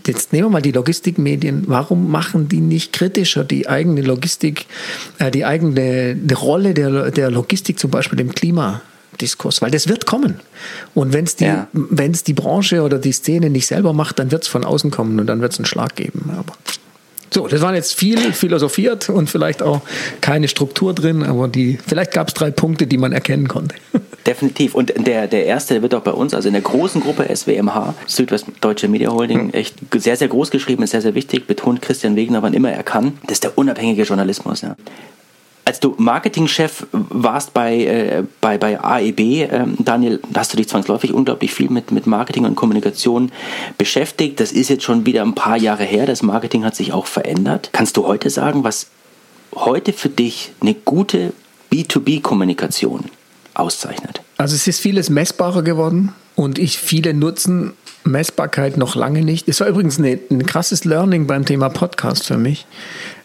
jetzt 0.07 0.33
nehmen 0.33 0.47
wir 0.47 0.51
mal 0.51 0.63
die 0.63 0.73
Logistikmedien, 0.73 1.65
warum 1.67 2.11
machen 2.11 2.49
die 2.49 2.61
nicht 2.61 2.93
kritischer 2.93 3.45
die 3.45 3.69
eigene 3.69 4.03
Logistik, 4.03 4.67
äh, 5.19 5.31
die 5.31 5.45
eigene 5.45 6.15
die 6.15 6.35
Rolle 6.35 6.75
der, 6.75 7.11
der 7.11 7.31
Logistik 7.31 7.79
zum 7.79 7.91
Beispiel 7.91 8.21
im 8.21 8.33
Klima? 8.33 8.83
Diskurs, 9.21 9.63
weil 9.63 9.71
das 9.71 9.89
wird 9.89 10.07
kommen. 10.07 10.41
Und 10.95 11.13
wenn 11.13 11.25
es 11.25 11.37
die, 11.37 11.45
ja. 11.45 11.69
die 11.73 12.33
Branche 12.33 12.83
oder 12.83 12.99
die 12.99 13.13
Szene 13.13 13.51
nicht 13.51 13.67
selber 13.67 13.93
macht, 13.93 14.19
dann 14.19 14.31
wird 14.31 14.43
es 14.43 14.49
von 14.49 14.65
außen 14.65 14.91
kommen 14.91 15.19
und 15.21 15.27
dann 15.27 15.41
wird 15.41 15.53
es 15.53 15.59
einen 15.59 15.67
Schlag 15.67 15.97
geben. 15.97 16.31
Aber 16.37 16.55
so, 17.35 17.49
das 17.49 17.61
waren 17.63 17.75
jetzt 17.75 17.95
viel 17.95 18.33
philosophiert 18.33 19.09
und 19.09 19.29
vielleicht 19.29 19.61
auch 19.61 19.81
keine 20.21 20.47
Struktur 20.47 20.95
drin, 20.95 21.25
aber 21.25 21.49
die, 21.49 21.79
vielleicht 21.85 22.13
gab 22.13 22.29
es 22.29 22.35
drei 22.35 22.53
Punkte, 22.53 22.87
die 22.87 22.97
man 22.97 23.13
erkennen 23.13 23.49
konnte. 23.49 23.75
Definitiv. 24.27 24.75
Und 24.77 24.95
der, 25.05 25.27
der 25.27 25.45
erste 25.45 25.75
der 25.75 25.83
wird 25.83 25.95
auch 25.95 26.03
bei 26.03 26.13
uns, 26.13 26.33
also 26.33 26.49
in 26.49 26.55
der 26.55 26.63
großen 26.63 27.01
Gruppe 27.01 27.27
SWMH, 27.35 27.95
Südwestdeutsche 28.07 28.87
Media 28.87 29.11
Holding, 29.11 29.41
hm. 29.41 29.51
echt 29.53 29.75
sehr, 29.97 30.17
sehr 30.17 30.29
groß 30.29 30.53
geschrieben, 30.53 30.85
ist 30.85 30.93
sehr, 30.93 31.03
sehr 31.03 31.17
wichtig, 31.17 31.49
betont 31.49 31.83
Christian 31.83 32.15
Wegner, 32.15 32.41
wann 32.43 32.55
immer 32.55 32.71
er 32.71 32.85
kann. 32.85 33.19
Das 33.25 33.33
ist 33.33 33.45
der 33.45 33.59
unabhängige 33.59 34.05
Journalismus. 34.05 34.61
Ja 34.63 34.77
als 35.65 35.81
du 35.81 35.95
Marketingchef 35.97 36.87
warst 36.93 37.55
bei, 37.55 37.85
äh, 37.85 38.25
bei, 38.41 38.59
bei 38.59 38.79
AEB, 38.81 39.21
äh, 39.21 39.65
Daniel, 39.79 40.21
hast 40.35 40.53
du 40.53 40.57
dich 40.57 40.69
zwangsläufig 40.69 41.13
unglaublich 41.13 41.55
viel 41.55 41.71
mit, 41.71 41.91
mit 41.91 42.07
Marketing 42.07 42.45
und 42.45 42.55
Kommunikation 42.55 43.33
beschäftigt. 43.79 44.41
Das 44.41 44.53
ist 44.53 44.69
jetzt 44.69 44.85
schon 44.85 45.07
wieder 45.07 45.23
ein 45.23 45.35
paar 45.35 45.57
Jahre 45.57 45.85
her. 45.85 46.07
Das 46.07 46.23
Marketing 46.23 46.65
hat 46.65 46.77
sich 46.77 46.93
auch 46.93 47.07
verändert. 47.07 47.71
Kannst 47.73 47.97
du 47.97 48.07
heute 48.07 48.29
sagen, 48.31 48.65
was 48.65 48.89
heute 49.55 49.93
für 49.93 50.11
dich 50.11 50.53
eine 50.61 50.75
gute 50.75 51.33
B2B-Kommunikation 51.73 53.05
auszeichnet? 53.55 54.21
Also 54.37 54.55
es 54.55 54.67
ist 54.67 54.81
vieles 54.81 55.09
messbarer 55.09 55.63
geworden 55.63 56.13
und 56.35 56.59
ich 56.59 56.79
viele 56.79 57.15
nutzen 57.15 57.73
Messbarkeit 58.05 58.77
noch 58.77 58.97
lange 58.97 59.23
nicht. 59.23 59.49
Es 59.49 59.61
war 59.61 59.69
übrigens 59.69 59.99
eine, 59.99 60.19
ein 60.31 60.45
krasses 60.45 60.85
Learning 60.85 61.27
beim 61.27 61.47
Thema 61.47 61.71
Podcast 61.71 62.27
für 62.27 62.37
mich. 62.37 62.67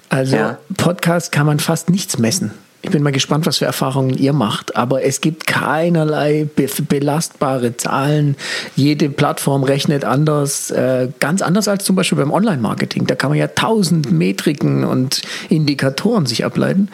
Also 0.10 0.36
ja. 0.36 0.58
Podcast 0.76 1.32
kann 1.32 1.46
man 1.46 1.60
fast 1.60 1.90
nichts 1.90 2.18
messen. 2.18 2.52
Ich 2.82 2.92
bin 2.92 3.04
mal 3.04 3.12
gespannt, 3.12 3.46
was 3.46 3.58
für 3.58 3.66
Erfahrungen 3.66 4.18
ihr 4.18 4.32
macht. 4.32 4.78
Aber 4.78 5.04
es 5.04 5.20
gibt 5.20 5.48
keinerlei 5.48 6.48
be 6.56 6.68
belastbare 6.88 7.76
Zahlen. 7.76 8.38
Jede 8.76 9.10
Plattform 9.10 9.64
rechnet 9.64 10.06
anders, 10.06 10.72
äh, 10.72 11.10
ganz 11.20 11.42
anders 11.42 11.68
als 11.68 11.84
zum 11.84 11.98
Beispiel 11.98 12.18
beim 12.18 12.32
Online-Marketing. 12.32 13.06
Da 13.06 13.16
kann 13.16 13.32
man 13.32 13.38
ja 13.38 13.48
tausend 13.48 14.14
Metriken 14.14 14.86
und 14.86 15.24
Indikatoren 15.50 16.26
sich 16.26 16.46
ableiten. 16.46 16.88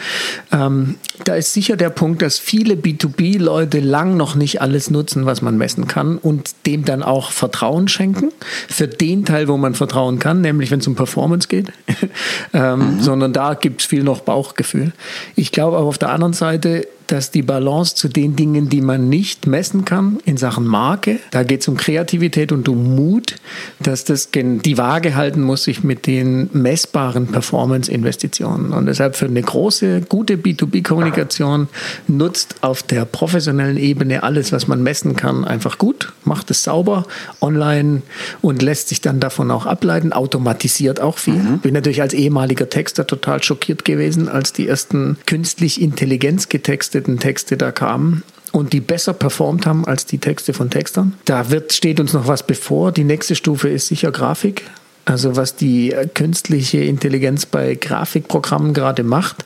Ähm, 0.51 0.95
da 1.23 1.35
ist 1.35 1.53
sicher 1.53 1.77
der 1.77 1.91
Punkt, 1.91 2.23
dass 2.23 2.39
viele 2.39 2.73
B2B-Leute 2.73 3.79
lang 3.79 4.17
noch 4.17 4.33
nicht 4.33 4.61
alles 4.61 4.89
nutzen, 4.89 5.27
was 5.27 5.43
man 5.43 5.55
messen 5.55 5.87
kann 5.87 6.17
und 6.17 6.55
dem 6.65 6.83
dann 6.83 7.03
auch 7.03 7.29
Vertrauen 7.31 7.87
schenken. 7.87 8.31
Für 8.67 8.87
den 8.87 9.23
Teil, 9.23 9.47
wo 9.47 9.57
man 9.57 9.75
vertrauen 9.75 10.17
kann, 10.17 10.41
nämlich 10.41 10.71
wenn 10.71 10.79
es 10.79 10.87
um 10.87 10.95
Performance 10.95 11.47
geht. 11.47 11.71
ähm, 12.53 12.95
mhm. 12.95 13.01
Sondern 13.01 13.33
da 13.33 13.53
gibt 13.53 13.81
es 13.81 13.87
viel 13.87 14.03
noch 14.03 14.21
Bauchgefühl. 14.21 14.91
Ich 15.35 15.51
glaube, 15.51 15.74
aber 15.75 15.87
auf 15.87 15.97
der 15.97 16.09
anderen 16.09 16.33
Seite 16.33 16.87
dass 17.07 17.31
die 17.31 17.41
Balance 17.41 17.95
zu 17.95 18.07
den 18.07 18.35
Dingen, 18.35 18.69
die 18.69 18.81
man 18.81 19.09
nicht 19.09 19.47
messen 19.47 19.85
kann 19.85 20.19
in 20.25 20.37
Sachen 20.37 20.65
Marke, 20.65 21.19
da 21.31 21.43
geht 21.43 21.61
es 21.61 21.67
um 21.67 21.77
Kreativität 21.77 22.51
und 22.51 22.67
um 22.67 22.95
Mut, 22.95 23.35
dass 23.79 24.03
das 24.03 24.29
die 24.31 24.77
Waage 24.77 25.15
halten 25.15 25.41
muss 25.41 25.63
sich 25.63 25.83
mit 25.83 26.07
den 26.07 26.49
messbaren 26.53 27.27
Performance-Investitionen. 27.27 28.73
Und 28.73 28.87
deshalb 28.87 29.15
für 29.15 29.25
eine 29.25 29.41
große, 29.41 30.01
gute 30.01 30.35
B2B-Kommunikation 30.35 31.67
nutzt 32.07 32.55
auf 32.61 32.83
der 32.83 33.05
professionellen 33.05 33.77
Ebene 33.77 34.23
alles, 34.23 34.51
was 34.51 34.67
man 34.67 34.83
messen 34.83 35.15
kann, 35.15 35.45
einfach 35.45 35.77
gut, 35.77 36.13
macht 36.23 36.51
es 36.51 36.63
sauber 36.63 37.05
online 37.41 38.01
und 38.41 38.61
lässt 38.61 38.89
sich 38.89 39.01
dann 39.01 39.19
davon 39.19 39.51
auch 39.51 39.65
ableiten, 39.65 40.13
automatisiert 40.13 40.99
auch 40.99 41.17
viel. 41.17 41.35
Mhm. 41.35 41.59
Bin 41.59 41.73
natürlich 41.73 42.01
als 42.01 42.13
ehemaliger 42.13 42.69
Texter 42.69 43.07
total 43.07 43.43
schockiert 43.43 43.85
gewesen, 43.85 44.27
als 44.27 44.53
die 44.53 44.67
ersten 44.67 45.17
künstlich 45.25 45.81
Intelligenz 45.81 46.49
getextet 46.49 46.94
getexteten 46.95 47.19
Texte 47.19 47.57
da 47.57 47.71
kamen 47.71 48.23
und 48.51 48.71
die 48.71 48.79
besser 48.79 49.13
performt 49.13 49.65
haben 49.65 49.85
als 49.85 50.05
die 50.05 50.17
Texte 50.17 50.53
von 50.53 50.69
Textern. 50.69 51.13
Da 51.25 51.49
wird, 51.49 51.73
steht 51.73 51.99
uns 51.99 52.13
noch 52.13 52.27
was 52.27 52.47
bevor. 52.47 52.91
Die 52.91 53.03
nächste 53.03 53.35
Stufe 53.35 53.67
ist 53.69 53.87
sicher 53.87 54.11
Grafik. 54.11 54.63
Also 55.03 55.35
was 55.35 55.55
die 55.55 55.93
künstliche 56.13 56.79
Intelligenz 56.79 57.45
bei 57.45 57.75
Grafikprogrammen 57.75 58.73
gerade 58.73 59.03
macht. 59.03 59.45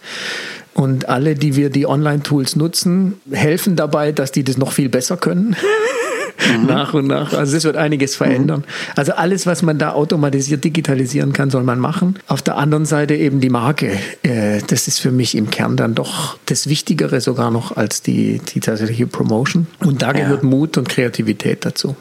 Und 0.73 1.09
alle, 1.09 1.35
die 1.35 1.55
wir 1.55 1.69
die 1.69 1.88
Online-Tools 1.88 2.55
nutzen, 2.55 3.19
helfen 3.31 3.75
dabei, 3.75 4.12
dass 4.12 4.31
die 4.31 4.43
das 4.43 4.57
noch 4.57 4.71
viel 4.71 4.89
besser 4.89 5.17
können. 5.17 5.55
mhm. 6.58 6.65
nach 6.65 6.93
und 6.93 7.08
nach. 7.08 7.34
Also 7.34 7.58
es 7.58 7.63
wird 7.63 7.75
einiges 7.75 8.15
verändern. 8.15 8.62
Mhm. 8.62 8.93
Also 8.95 9.13
alles, 9.13 9.45
was 9.45 9.62
man 9.62 9.78
da 9.78 9.91
automatisiert 9.91 10.63
digitalisieren 10.63 11.34
kann, 11.34 11.49
soll 11.49 11.63
man 11.63 11.80
machen. 11.80 12.19
Auf 12.28 12.41
der 12.41 12.58
anderen 12.58 12.86
Seite 12.86 13.15
eben 13.15 13.39
die 13.39 13.49
Marke. 13.49 13.97
Äh, 14.23 14.62
das 14.67 14.88
ist 14.88 14.99
für 14.99 15.12
mich 15.12 15.36
im 15.36 15.49
Kern 15.49 15.78
dann 15.78 15.95
doch 15.95 16.38
das 16.45 16.67
Wichtigere 16.67 17.21
sogar 17.21 17.52
noch 17.52 17.75
als 17.78 18.02
die, 18.02 18.39
die 18.39 18.60
tatsächliche 18.60 19.08
Promotion. 19.08 19.67
Und 19.80 20.02
da 20.02 20.12
gehört 20.12 20.43
ja. 20.43 20.49
Mut 20.49 20.78
und 20.78 20.89
Kreativität 20.89 21.65
dazu. 21.65 21.95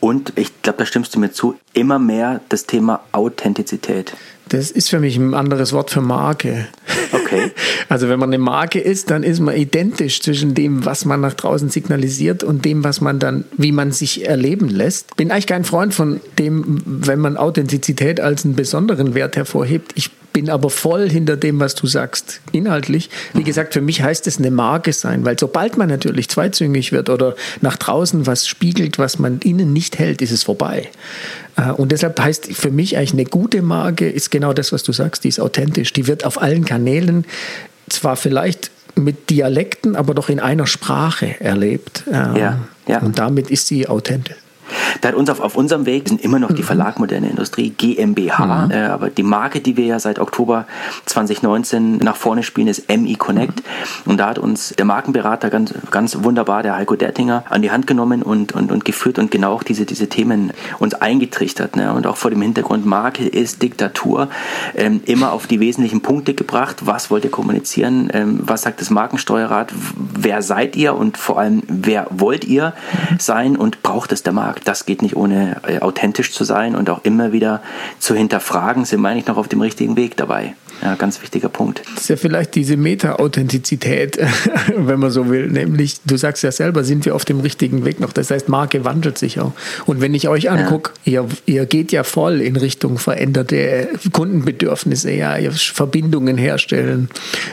Und 0.00 0.32
ich 0.36 0.62
glaube, 0.62 0.78
da 0.78 0.86
stimmst 0.86 1.14
du 1.14 1.18
mir 1.18 1.32
zu, 1.32 1.56
immer 1.72 1.98
mehr 1.98 2.40
das 2.48 2.66
Thema 2.66 3.00
Authentizität. 3.12 4.12
Das 4.48 4.70
ist 4.70 4.88
für 4.88 5.00
mich 5.00 5.16
ein 5.16 5.34
anderes 5.34 5.72
Wort 5.72 5.90
für 5.90 6.00
Marke. 6.00 6.66
Okay. 7.12 7.50
Also 7.90 8.10
wenn 8.10 8.18
man 8.18 8.28
eine 8.28 8.38
Marke 8.38 8.80
ist, 8.80 9.10
dann 9.10 9.22
ist 9.22 9.40
man 9.40 9.56
identisch 9.56 10.20
zwischen 10.20 10.54
dem, 10.54 10.84
was 10.84 11.06
man 11.06 11.22
nach 11.22 11.32
draußen 11.32 11.70
signalisiert 11.70 12.44
und 12.44 12.66
dem, 12.66 12.84
was 12.84 13.00
man 13.00 13.18
dann, 13.18 13.44
wie 13.56 13.72
man 13.72 13.92
sich 13.92 14.26
erleben 14.26 14.68
lässt. 14.68 15.16
Bin 15.16 15.30
eigentlich 15.30 15.46
kein 15.46 15.64
Freund 15.64 15.94
von 15.94 16.20
dem, 16.38 16.82
wenn 16.84 17.18
man 17.18 17.38
Authentizität 17.38 18.20
als 18.20 18.44
einen 18.44 18.56
besonderen 18.56 19.14
Wert 19.14 19.36
hervorhebt. 19.36 19.92
Ich 19.94 20.10
bin 20.32 20.50
aber 20.50 20.70
voll 20.70 21.08
hinter 21.08 21.36
dem, 21.36 21.58
was 21.60 21.74
du 21.74 21.86
sagst, 21.86 22.40
inhaltlich. 22.52 23.10
Wie 23.34 23.42
gesagt, 23.42 23.72
für 23.72 23.80
mich 23.80 24.02
heißt 24.02 24.26
es 24.26 24.38
eine 24.38 24.50
Marke 24.50 24.92
sein, 24.92 25.24
weil 25.24 25.38
sobald 25.38 25.76
man 25.76 25.88
natürlich 25.88 26.28
zweizüngig 26.28 26.92
wird 26.92 27.10
oder 27.10 27.34
nach 27.60 27.76
draußen 27.76 28.26
was 28.26 28.46
spiegelt, 28.46 28.98
was 28.98 29.18
man 29.18 29.40
innen 29.40 29.72
nicht 29.72 29.98
hält, 29.98 30.22
ist 30.22 30.30
es 30.30 30.44
vorbei. 30.44 30.90
Äh, 31.58 31.72
und 31.72 31.92
deshalb 31.92 32.18
heißt 32.20 32.46
für 32.46 32.70
mich 32.70 32.96
eigentlich 32.96 33.12
eine 33.12 33.24
gute 33.24 33.62
Marke 33.62 34.08
ist 34.08 34.30
genau 34.30 34.52
das, 34.52 34.72
was 34.72 34.82
du 34.82 34.92
sagst, 34.92 35.24
die 35.24 35.28
ist 35.28 35.40
authentisch. 35.40 35.92
Die 35.92 36.06
wird 36.06 36.24
auf 36.24 36.40
allen 36.40 36.64
Kanälen 36.64 37.24
zwar 37.88 38.16
vielleicht 38.16 38.70
mit 38.94 39.30
Dialekten, 39.30 39.96
aber 39.96 40.14
doch 40.14 40.28
in 40.28 40.40
einer 40.40 40.66
Sprache 40.66 41.40
erlebt. 41.40 42.04
Ähm, 42.10 42.36
ja, 42.36 42.58
ja. 42.86 42.98
Und 43.00 43.18
damit 43.18 43.50
ist 43.50 43.66
sie 43.66 43.86
authentisch. 43.86 44.36
Da 45.00 45.08
hat 45.08 45.14
uns 45.14 45.30
auf, 45.30 45.40
auf 45.40 45.56
unserem 45.56 45.86
Weg 45.86 46.08
sind 46.08 46.22
immer 46.22 46.38
noch 46.38 46.52
die 46.52 46.62
mhm. 46.62 46.66
Verlag 46.66 46.98
Moderne 46.98 47.28
Industrie 47.28 47.70
GmbH, 47.70 48.66
mhm. 48.66 48.70
äh, 48.70 48.86
aber 48.86 49.10
die 49.10 49.22
Marke, 49.22 49.60
die 49.60 49.76
wir 49.76 49.86
ja 49.86 49.98
seit 49.98 50.18
Oktober 50.18 50.66
2019 51.06 51.98
nach 51.98 52.16
vorne 52.16 52.42
spielen, 52.42 52.68
ist 52.68 52.88
MI 52.88 53.14
Connect. 53.14 53.62
Mhm. 54.04 54.10
Und 54.12 54.16
da 54.18 54.28
hat 54.28 54.38
uns 54.38 54.74
der 54.76 54.84
Markenberater 54.84 55.50
ganz, 55.50 55.74
ganz 55.90 56.22
wunderbar, 56.22 56.62
der 56.62 56.76
Heiko 56.76 56.96
Dertinger, 56.96 57.44
an 57.48 57.62
die 57.62 57.70
Hand 57.70 57.86
genommen 57.86 58.22
und, 58.22 58.52
und, 58.52 58.72
und 58.72 58.84
geführt 58.84 59.18
und 59.18 59.30
genau 59.30 59.52
auch 59.52 59.62
diese, 59.62 59.84
diese 59.84 60.08
Themen 60.08 60.52
uns 60.78 60.94
eingetrichtert. 60.94 61.76
Ne? 61.76 61.92
Und 61.92 62.06
auch 62.06 62.16
vor 62.16 62.30
dem 62.30 62.42
Hintergrund, 62.42 62.86
Marke 62.86 63.26
ist 63.26 63.62
Diktatur, 63.62 64.28
ähm, 64.74 65.00
immer 65.04 65.32
auf 65.32 65.46
die 65.46 65.60
wesentlichen 65.60 66.00
Punkte 66.00 66.34
gebracht. 66.34 66.86
Was 66.86 67.10
wollt 67.10 67.24
ihr 67.24 67.30
kommunizieren? 67.30 68.08
Ähm, 68.12 68.40
was 68.42 68.62
sagt 68.62 68.80
das 68.80 68.90
Markensteuerrat? 68.90 69.72
Wer 69.96 70.42
seid 70.42 70.76
ihr? 70.76 70.94
Und 70.94 71.16
vor 71.16 71.38
allem, 71.38 71.62
wer 71.68 72.06
wollt 72.10 72.44
ihr 72.44 72.74
sein 73.18 73.56
und 73.56 73.82
braucht 73.82 74.12
es 74.12 74.22
der 74.22 74.32
Markt? 74.32 74.57
Das 74.64 74.86
geht 74.86 75.02
nicht 75.02 75.16
ohne 75.16 75.60
äh, 75.66 75.80
authentisch 75.80 76.32
zu 76.32 76.44
sein 76.44 76.74
und 76.74 76.90
auch 76.90 77.04
immer 77.04 77.32
wieder 77.32 77.62
zu 77.98 78.14
hinterfragen, 78.14 78.84
sind 78.84 79.00
wir 79.00 79.08
eigentlich 79.08 79.26
noch 79.26 79.36
auf 79.36 79.48
dem 79.48 79.60
richtigen 79.60 79.96
Weg 79.96 80.16
dabei. 80.16 80.54
Ja, 80.82 80.94
ganz 80.94 81.20
wichtiger 81.20 81.48
Punkt. 81.48 81.82
Das 81.94 82.04
ist 82.04 82.08
ja 82.08 82.16
vielleicht 82.16 82.54
diese 82.54 82.76
Meta-Authentizität, 82.76 84.18
wenn 84.76 85.00
man 85.00 85.10
so 85.10 85.28
will. 85.28 85.48
Nämlich, 85.48 85.96
du 86.04 86.16
sagst 86.16 86.44
ja 86.44 86.52
selber, 86.52 86.84
sind 86.84 87.04
wir 87.04 87.16
auf 87.16 87.24
dem 87.24 87.40
richtigen 87.40 87.84
Weg 87.84 87.98
noch. 87.98 88.12
Das 88.12 88.30
heißt, 88.30 88.48
Marke 88.48 88.84
wandelt 88.84 89.18
sich 89.18 89.40
auch. 89.40 89.52
Und 89.86 90.00
wenn 90.00 90.14
ich 90.14 90.28
euch 90.28 90.50
angucke, 90.50 90.92
ja. 91.04 91.22
ihr, 91.22 91.28
ihr 91.46 91.66
geht 91.66 91.90
ja 91.90 92.04
voll 92.04 92.40
in 92.40 92.54
Richtung 92.54 92.98
veränderte 92.98 93.88
Kundenbedürfnisse, 94.12 95.10
ja, 95.10 95.36
ihr 95.36 95.50
Verbindungen 95.50 96.38
herstellen, 96.38 97.08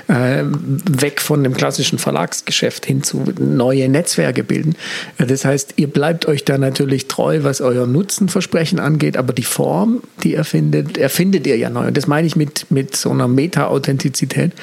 äh, 0.07 0.43
weg 0.43 1.19
von 1.19 1.43
dem 1.43 1.55
klassischen 1.55 1.97
Verlagsgeschäft 1.97 2.85
hin 2.85 3.01
zu 3.01 3.23
neue 3.39 3.89
Netzwerke 3.89 4.43
bilden. 4.43 4.75
Das 5.17 5.45
heißt, 5.45 5.73
ihr 5.77 5.87
bleibt 5.87 6.27
euch 6.27 6.45
da 6.45 6.59
natürlich 6.59 6.94
treu, 7.03 7.43
was 7.43 7.61
euer 7.61 7.85
Nutzenversprechen 7.85 8.79
angeht, 8.79 9.17
aber 9.17 9.33
die 9.33 9.43
Form, 9.43 10.01
die 10.23 10.33
ihr 10.33 10.43
findet, 10.43 10.97
erfindet 10.97 11.45
ihr 11.47 11.57
ja 11.57 11.69
neu. 11.69 11.87
Und 11.87 11.97
das 11.97 12.07
meine 12.07 12.25
ich 12.25 12.35
mit, 12.35 12.71
mit 12.71 12.95
so 12.95 13.11
einer 13.11 13.27
Meta-Authentizität, 13.27 14.53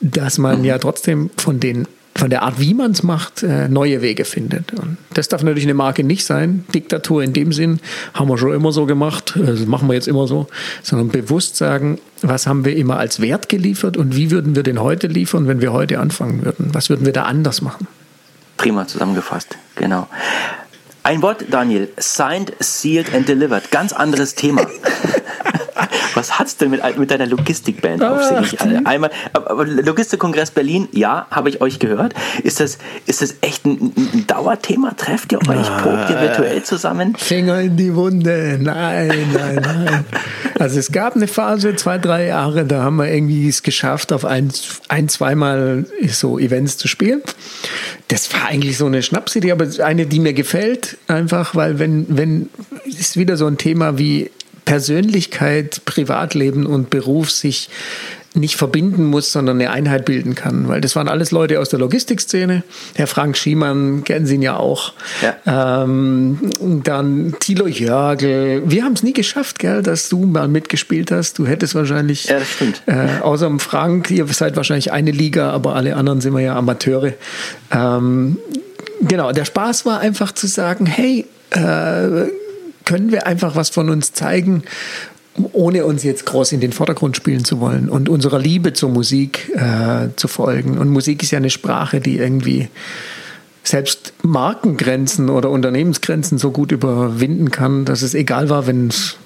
dass 0.00 0.38
man 0.38 0.64
ja 0.64 0.78
trotzdem 0.78 1.30
von 1.36 1.60
den 1.60 1.86
von 2.16 2.30
der 2.30 2.42
Art, 2.42 2.58
wie 2.58 2.74
man 2.74 2.92
es 2.92 3.02
macht, 3.02 3.42
äh, 3.42 3.68
neue 3.68 4.00
Wege 4.00 4.24
findet. 4.24 4.72
Und 4.72 4.96
das 5.12 5.28
darf 5.28 5.42
natürlich 5.42 5.64
eine 5.64 5.74
Marke 5.74 6.02
nicht 6.02 6.24
sein. 6.24 6.64
Diktatur 6.74 7.22
in 7.22 7.32
dem 7.32 7.52
Sinn 7.52 7.80
haben 8.14 8.28
wir 8.28 8.38
schon 8.38 8.54
immer 8.54 8.72
so 8.72 8.86
gemacht, 8.86 9.36
äh, 9.36 9.44
das 9.44 9.66
machen 9.66 9.88
wir 9.88 9.94
jetzt 9.94 10.08
immer 10.08 10.26
so, 10.26 10.46
sondern 10.82 11.08
bewusst 11.08 11.56
sagen, 11.56 11.98
was 12.22 12.46
haben 12.46 12.64
wir 12.64 12.76
immer 12.76 12.98
als 12.98 13.20
Wert 13.20 13.48
geliefert 13.48 13.96
und 13.96 14.16
wie 14.16 14.30
würden 14.30 14.56
wir 14.56 14.62
den 14.62 14.80
heute 14.80 15.06
liefern, 15.06 15.46
wenn 15.46 15.60
wir 15.60 15.72
heute 15.72 16.00
anfangen 16.00 16.44
würden? 16.44 16.70
Was 16.72 16.88
würden 16.88 17.04
wir 17.04 17.12
da 17.12 17.24
anders 17.24 17.60
machen? 17.60 17.86
Prima 18.56 18.86
zusammengefasst, 18.86 19.58
genau. 19.74 20.08
Ein 21.06 21.22
Wort, 21.22 21.44
Daniel. 21.52 21.88
Signed, 21.98 22.56
sealed 22.58 23.14
and 23.14 23.28
delivered. 23.28 23.70
Ganz 23.70 23.92
anderes 23.92 24.34
Thema. 24.34 24.66
Was 26.14 26.38
hat's 26.38 26.56
denn 26.56 26.70
mit, 26.70 26.82
mit 26.98 27.10
deiner 27.10 27.26
Logistikband 27.26 28.02
auf 28.02 28.22
sich? 28.22 28.60
Einmal, 28.60 29.10
aber 29.32 29.64
Logistikkongress 29.66 30.50
Berlin, 30.50 30.88
ja, 30.92 31.26
habe 31.30 31.48
ich 31.48 31.60
euch 31.60 31.78
gehört. 31.78 32.14
Ist 32.42 32.60
das, 32.60 32.78
ist 33.06 33.22
das 33.22 33.36
echt 33.40 33.64
ein, 33.66 33.92
ein 33.96 34.26
Dauerthema? 34.26 34.92
Trefft 34.96 35.32
ihr 35.32 35.38
euch? 35.38 35.66
Probt 35.78 36.10
ihr 36.10 36.20
virtuell 36.20 36.62
zusammen? 36.62 37.14
Finger 37.16 37.60
in 37.60 37.76
die 37.76 37.94
Wunde. 37.94 38.58
Nein, 38.60 39.08
nein, 39.32 39.60
nein. 39.62 40.04
Also 40.58 40.78
es 40.78 40.92
gab 40.92 41.16
eine 41.16 41.28
Phase, 41.28 41.76
zwei, 41.76 41.98
drei 41.98 42.26
Jahre, 42.26 42.64
da 42.64 42.82
haben 42.82 42.96
wir 42.96 43.08
irgendwie 43.08 43.48
es 43.48 43.62
geschafft, 43.62 44.12
auf 44.12 44.24
ein, 44.24 44.50
ein 44.88 45.08
zweimal 45.08 45.86
so 46.08 46.38
Events 46.38 46.78
zu 46.78 46.88
spielen. 46.88 47.22
Das 48.08 48.32
war 48.32 48.46
eigentlich 48.46 48.78
so 48.78 48.86
eine 48.86 49.02
Schnapsidee, 49.02 49.52
aber 49.52 49.66
eine, 49.84 50.06
die 50.06 50.20
mir 50.20 50.32
gefällt, 50.32 50.96
einfach, 51.08 51.54
weil 51.54 51.78
wenn, 51.78 52.06
wenn, 52.08 52.48
ist 52.84 53.16
wieder 53.16 53.36
so 53.36 53.46
ein 53.46 53.58
Thema 53.58 53.98
wie 53.98 54.30
Persönlichkeit, 54.66 55.80
Privatleben 55.86 56.66
und 56.66 56.90
Beruf 56.90 57.30
sich 57.30 57.70
nicht 58.36 58.56
verbinden 58.56 59.04
muss, 59.04 59.32
sondern 59.32 59.58
eine 59.58 59.70
Einheit 59.70 60.04
bilden 60.04 60.34
kann. 60.34 60.68
Weil 60.68 60.82
das 60.82 60.94
waren 60.94 61.08
alles 61.08 61.30
Leute 61.30 61.58
aus 61.58 61.70
der 61.70 61.78
Logistikszene. 61.78 62.62
Herr 62.94 63.06
Frank 63.06 63.38
Schiemann, 63.38 64.04
kennen 64.04 64.26
Sie 64.26 64.34
ihn 64.34 64.42
ja 64.42 64.56
auch. 64.56 64.92
Ja. 65.22 65.84
Ähm, 65.84 66.38
dann 66.84 67.34
Thilo 67.40 67.66
Jörgel. 67.66 68.62
Wir 68.66 68.84
haben 68.84 68.92
es 68.92 69.02
nie 69.02 69.14
geschafft, 69.14 69.58
gell, 69.58 69.82
dass 69.82 70.10
du 70.10 70.26
mal 70.26 70.48
mitgespielt 70.48 71.10
hast. 71.10 71.38
Du 71.38 71.46
hättest 71.46 71.74
wahrscheinlich, 71.74 72.26
ja, 72.26 72.38
das 72.38 72.50
stimmt. 72.50 72.82
Äh, 72.86 73.22
außer 73.22 73.46
dem 73.46 73.58
Frank, 73.58 74.10
ihr 74.10 74.26
seid 74.26 74.56
wahrscheinlich 74.56 74.92
eine 74.92 75.12
Liga, 75.12 75.50
aber 75.50 75.74
alle 75.74 75.96
anderen 75.96 76.20
sind 76.20 76.34
wir 76.34 76.42
ja 76.42 76.56
Amateure. 76.56 77.14
Ähm, 77.72 78.36
genau, 79.00 79.32
der 79.32 79.46
Spaß 79.46 79.86
war 79.86 80.00
einfach 80.00 80.32
zu 80.32 80.46
sagen, 80.46 80.84
hey, 80.84 81.24
äh, 81.50 82.26
können 82.86 83.12
wir 83.12 83.26
einfach 83.26 83.54
was 83.54 83.68
von 83.68 83.90
uns 83.90 84.12
zeigen, 84.12 84.62
ohne 85.52 85.84
uns 85.84 86.02
jetzt 86.02 86.24
groß 86.24 86.52
in 86.52 86.60
den 86.60 86.72
Vordergrund 86.72 87.16
spielen 87.16 87.44
zu 87.44 87.60
wollen 87.60 87.90
und 87.90 88.08
unserer 88.08 88.38
Liebe 88.38 88.72
zur 88.72 88.88
Musik 88.88 89.52
äh, 89.54 90.08
zu 90.16 90.28
folgen. 90.28 90.78
Und 90.78 90.88
Musik 90.88 91.22
ist 91.22 91.32
ja 91.32 91.36
eine 91.36 91.50
Sprache, 91.50 92.00
die 92.00 92.16
irgendwie 92.16 92.68
selbst 93.62 94.14
Markengrenzen 94.22 95.28
oder 95.28 95.50
Unternehmensgrenzen 95.50 96.38
so 96.38 96.52
gut 96.52 96.72
überwinden 96.72 97.50
kann, 97.50 97.84
dass 97.84 98.02
es 98.02 98.14
egal 98.14 98.48
war, 98.48 98.66
wenn 98.66 98.88
es 98.88 99.16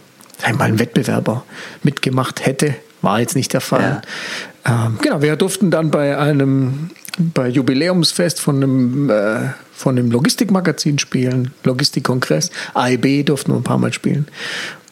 einmal 0.42 0.68
ein 0.68 0.78
Wettbewerber 0.78 1.44
mitgemacht 1.82 2.44
hätte. 2.44 2.74
War 3.02 3.20
jetzt 3.20 3.36
nicht 3.36 3.52
der 3.52 3.60
Fall. 3.60 4.02
Ja. 4.66 4.86
Ähm, 4.86 4.98
genau, 5.00 5.22
wir 5.22 5.36
durften 5.36 5.70
dann 5.70 5.90
bei 5.90 6.18
einem 6.18 6.90
bei 7.20 7.48
Jubiläumsfest 7.48 8.40
von 8.40 8.56
einem, 8.56 9.10
äh, 9.10 9.50
von 9.72 9.98
einem 9.98 10.10
Logistikmagazin 10.10 10.98
spielen, 10.98 11.52
Logistikkongress. 11.64 12.50
AEB 12.74 13.24
durften 13.26 13.52
wir 13.52 13.56
ein 13.56 13.62
paar 13.62 13.78
Mal 13.78 13.92
spielen. 13.92 14.26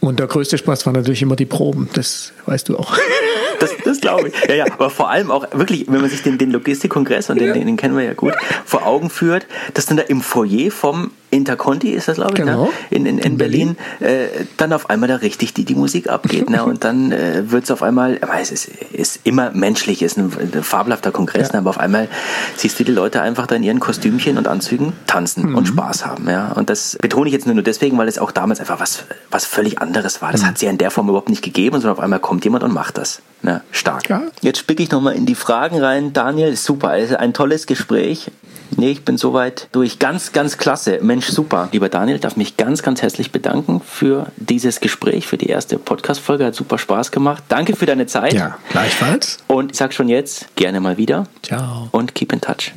Und 0.00 0.20
der 0.20 0.26
größte 0.26 0.58
Spaß 0.58 0.86
war 0.86 0.92
natürlich 0.92 1.22
immer 1.22 1.36
die 1.36 1.46
Proben, 1.46 1.88
das 1.94 2.32
weißt 2.46 2.68
du 2.68 2.78
auch. 2.78 2.96
Das, 3.60 3.70
das 3.84 4.00
glaube 4.00 4.28
ich. 4.28 4.34
Ja, 4.48 4.54
ja, 4.54 4.64
aber 4.72 4.90
vor 4.90 5.10
allem 5.10 5.30
auch 5.30 5.46
wirklich, 5.52 5.86
wenn 5.88 6.00
man 6.00 6.10
sich 6.10 6.22
den, 6.22 6.38
den 6.38 6.50
Logistikkongress, 6.50 7.30
und 7.30 7.40
den, 7.40 7.52
den, 7.54 7.66
den 7.66 7.76
kennen 7.76 7.96
wir 7.96 8.04
ja 8.04 8.14
gut, 8.14 8.34
vor 8.64 8.86
Augen 8.86 9.10
führt, 9.10 9.46
dass 9.74 9.86
dann 9.86 9.96
da 9.96 10.04
im 10.04 10.20
Foyer 10.20 10.70
vom 10.70 11.10
Interconti 11.30 11.90
ist 11.90 12.08
das, 12.08 12.16
glaube 12.16 12.34
ich, 12.34 12.38
ne? 12.40 12.46
genau. 12.46 12.64
ne? 12.64 12.70
in, 12.90 13.04
in, 13.04 13.18
in, 13.18 13.36
Berlin, 13.36 13.76
Berlin 13.98 14.18
äh, 14.18 14.44
dann 14.56 14.72
auf 14.72 14.88
einmal 14.88 15.08
da 15.08 15.16
richtig 15.16 15.52
die, 15.52 15.64
die 15.64 15.74
Musik 15.74 16.08
abgeht. 16.08 16.48
ne? 16.48 16.64
Und 16.64 16.84
dann 16.84 17.12
äh, 17.12 17.50
wird 17.50 17.64
es 17.64 17.70
auf 17.70 17.82
einmal, 17.82 18.18
aber 18.22 18.40
es 18.40 18.50
ist, 18.50 18.68
ist 18.92 19.20
immer 19.24 19.50
menschlich, 19.50 20.02
ist 20.02 20.16
ein, 20.16 20.32
ein 20.40 20.62
fabelhafter 20.62 21.12
Kongress, 21.12 21.48
ja. 21.48 21.54
ne? 21.54 21.58
aber 21.58 21.70
auf 21.70 21.78
einmal 21.78 22.08
siehst 22.56 22.80
du 22.80 22.84
die 22.84 22.92
Leute 22.92 23.20
einfach 23.20 23.46
da 23.46 23.56
in 23.56 23.62
ihren 23.62 23.78
Kostümchen 23.80 24.38
und 24.38 24.48
Anzügen 24.48 24.94
tanzen 25.06 25.50
mhm. 25.50 25.56
und 25.56 25.68
Spaß 25.68 26.06
haben. 26.06 26.28
Ja? 26.30 26.52
Und 26.52 26.70
das 26.70 26.96
betone 27.00 27.28
ich 27.28 27.34
jetzt 27.34 27.44
nur, 27.44 27.54
nur 27.54 27.64
deswegen, 27.64 27.98
weil 27.98 28.08
es 28.08 28.18
auch 28.18 28.30
damals 28.30 28.60
einfach 28.60 28.80
was, 28.80 29.04
was 29.30 29.44
völlig 29.44 29.82
anderes 29.82 30.22
war. 30.22 30.32
Das 30.32 30.42
mhm. 30.42 30.46
hat 30.46 30.56
es 30.56 30.62
ja 30.62 30.70
in 30.70 30.78
der 30.78 30.90
Form 30.90 31.08
überhaupt 31.08 31.28
nicht 31.28 31.42
gegeben, 31.42 31.76
sondern 31.76 31.92
auf 31.92 32.00
einmal 32.00 32.20
kommt 32.20 32.44
jemand 32.44 32.64
und 32.64 32.72
macht 32.72 32.96
das. 32.96 33.20
Ne? 33.42 33.47
Stark. 33.70 34.08
Ja. 34.08 34.22
Jetzt 34.40 34.58
spicke 34.58 34.82
ich 34.82 34.90
nochmal 34.90 35.14
in 35.14 35.26
die 35.26 35.34
Fragen 35.34 35.80
rein. 35.80 36.12
Daniel, 36.12 36.56
super, 36.56 36.88
also 36.90 37.16
ein 37.16 37.32
tolles 37.32 37.66
Gespräch. 37.66 38.30
Nee, 38.76 38.90
ich 38.90 39.04
bin 39.04 39.16
soweit 39.18 39.68
durch. 39.72 39.98
Ganz, 39.98 40.32
ganz 40.32 40.58
klasse. 40.58 40.98
Mensch, 41.02 41.26
super. 41.26 41.68
Lieber 41.72 41.88
Daniel, 41.88 42.18
darf 42.18 42.36
mich 42.36 42.56
ganz, 42.56 42.82
ganz 42.82 43.02
herzlich 43.02 43.32
bedanken 43.32 43.80
für 43.80 44.26
dieses 44.36 44.80
Gespräch, 44.80 45.26
für 45.26 45.38
die 45.38 45.48
erste 45.48 45.78
Podcast-Folge. 45.78 46.44
Hat 46.44 46.54
super 46.54 46.78
Spaß 46.78 47.10
gemacht. 47.10 47.42
Danke 47.48 47.74
für 47.74 47.86
deine 47.86 48.06
Zeit. 48.06 48.34
Ja, 48.34 48.58
gleichfalls. 48.70 49.38
Und 49.46 49.72
ich 49.72 49.78
sag 49.78 49.94
schon 49.94 50.08
jetzt, 50.08 50.54
gerne 50.56 50.80
mal 50.80 50.96
wieder. 50.96 51.26
Ciao. 51.42 51.88
Und 51.92 52.14
keep 52.14 52.32
in 52.32 52.40
touch. 52.40 52.72